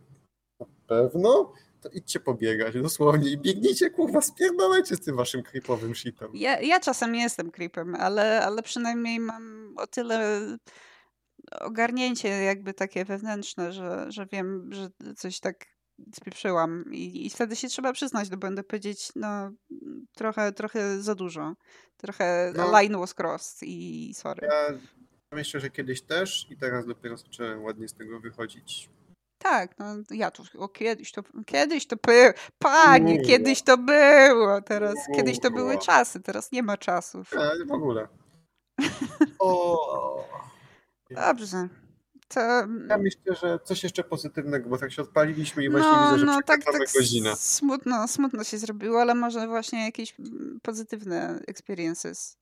[0.60, 6.32] na pewno, to idźcie pobiegać, dosłownie, i biegnijcie, kurwa, spierdalajcie z tym waszym creepowym shitem.
[6.34, 10.42] Ja, ja czasem jestem creepem, ale, ale przynajmniej mam o tyle
[11.60, 15.73] ogarnięcie jakby takie wewnętrzne, że, że wiem, że coś tak
[16.16, 19.52] spieprzyłam i, i wtedy się trzeba przyznać do błędu, powiedzieć no
[20.16, 21.54] trochę, trochę za dużo,
[21.98, 22.72] trochę No.
[22.72, 24.48] line was crossed i sorry.
[24.48, 24.78] Ja
[25.32, 28.89] myślę, że kiedyś też i teraz dopiero zacząłem ładnie z tego wychodzić.
[29.38, 34.96] Tak, no ja tu, o kiedyś to, kiedyś to było, panie, kiedyś to było, teraz,
[35.16, 37.34] kiedyś to były czasy, teraz nie ma czasów.
[37.34, 38.08] Ale w ogóle.
[39.39, 40.28] O.
[41.10, 41.68] Dobrze,
[42.34, 42.40] to...
[42.90, 46.26] Ja myślę, że coś jeszcze pozytywnego, bo tak się odpaliliśmy i właśnie No, widzę, że
[46.26, 47.36] no tak, tak godzinę.
[47.36, 50.16] smutno, smutno się zrobiło, ale może właśnie jakieś
[50.62, 52.38] pozytywne experiences.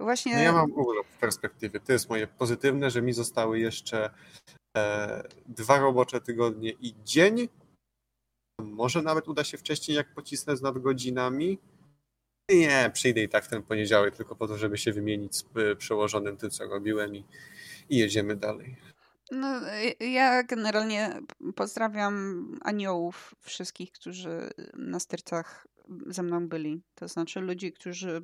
[0.00, 1.80] Właśnie, No ja mam urlop w perspektywie.
[1.80, 4.10] To jest moje pozytywne, że mi zostały jeszcze
[4.76, 7.48] e, dwa robocze tygodnie i dzień.
[8.60, 11.58] Może nawet uda się wcześniej, jak pocisnę z nadgodzinami.
[12.50, 15.76] Nie, przyjdę i tak w ten poniedziałek, tylko po to, żeby się wymienić z y,
[15.76, 17.24] przełożonym tym, co robiłem i,
[17.88, 18.76] i jedziemy dalej.
[19.34, 19.60] No,
[20.00, 21.20] y, ja generalnie
[21.56, 25.66] pozdrawiam aniołów wszystkich, którzy na stercach
[26.06, 26.82] ze mną byli.
[26.94, 28.22] To znaczy ludzi, którzy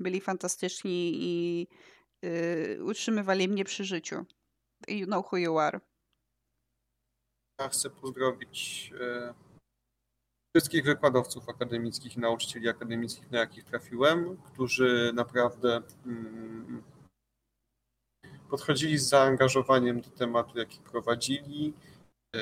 [0.00, 1.66] byli fantastyczni i
[2.24, 4.24] y, utrzymywali mnie przy życiu.
[4.88, 5.80] You know who you are.
[7.60, 9.34] Ja chcę pozdrowić e,
[10.56, 16.82] wszystkich wykładowców akademickich nauczycieli akademickich, na jakich trafiłem, którzy naprawdę mm,
[18.48, 21.74] podchodzili z zaangażowaniem do tematu, jaki prowadzili
[22.34, 22.40] e,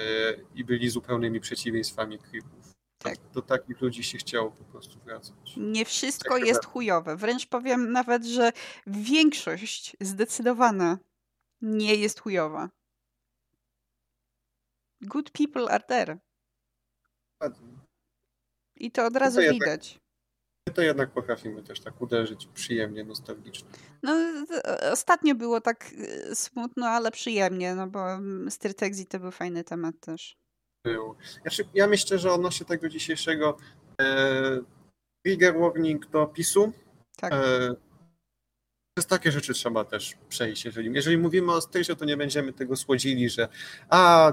[0.54, 2.72] i byli zupełnymi przeciwieństwami creepów.
[2.98, 3.14] Tak.
[3.34, 5.54] Do takich ludzi się chciało po prostu wracać.
[5.56, 6.70] Nie wszystko Tak, jest tak.
[6.70, 7.16] chujowe.
[7.16, 8.52] Wręcz powiem nawet, że
[8.86, 10.98] większość zdecydowana
[11.60, 12.70] nie jest chujowa.
[15.00, 16.18] Good people are there.
[18.76, 20.00] I to od razu widać.
[20.68, 23.68] My to jednak potrafimy też tak uderzyć przyjemnie, nostalgicznie.
[24.02, 24.16] No,
[24.92, 25.90] ostatnio było tak
[26.30, 30.36] e, smutno, ale przyjemnie, no bo mm, Strytexi to był fajny temat też.
[30.84, 31.14] był.
[31.42, 33.56] Znaczy, ja myślę, że odnośnie tego dzisiejszego
[34.00, 34.60] e,
[35.24, 36.72] trigger warning do PiSu,
[37.16, 37.32] Tak.
[37.32, 37.74] e,
[38.96, 40.64] przez takie rzeczy trzeba też przejść.
[40.64, 43.48] Jeżeli, jeżeli mówimy o styrze, to nie będziemy tego słodzili, że
[43.90, 44.32] a,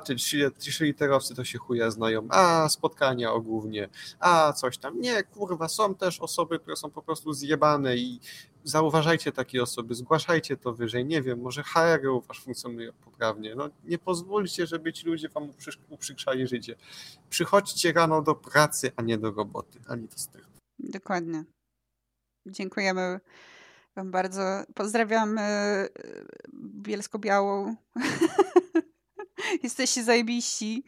[0.60, 3.90] ci, literowcy to się chuja znają, a, spotkania o głównie,
[4.20, 5.02] a, coś tam.
[5.02, 8.20] Nie, kurwa, są też osoby, które są po prostu zjebane i
[8.64, 13.56] zauważajcie takie osoby, zgłaszajcie to wyżej, nie wiem, może HR u was funkcjonuje poprawnie.
[13.56, 16.76] No, nie pozwólcie, żeby ci ludzie wam uprzy- uprzykrzali życie.
[17.30, 20.46] Przychodźcie rano do pracy, a nie do roboty, ani do stylu.
[20.80, 21.44] Dokładnie.
[22.48, 23.20] Dziękujemy
[23.96, 24.42] Wam bardzo.
[24.76, 25.88] Pozdrawiam e,
[26.56, 27.76] Bielsko-Białą.
[29.64, 30.84] Jesteście zajebiści.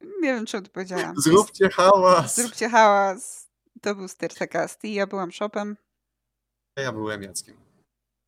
[0.00, 1.14] Nie wiem, czemu to powiedziałam.
[1.16, 2.36] Zróbcie hałas!
[2.36, 3.48] Zróbcie hałas.
[3.80, 5.76] To był Stercast i ja byłam Shopem.
[6.76, 7.61] Ja byłem Jackiem.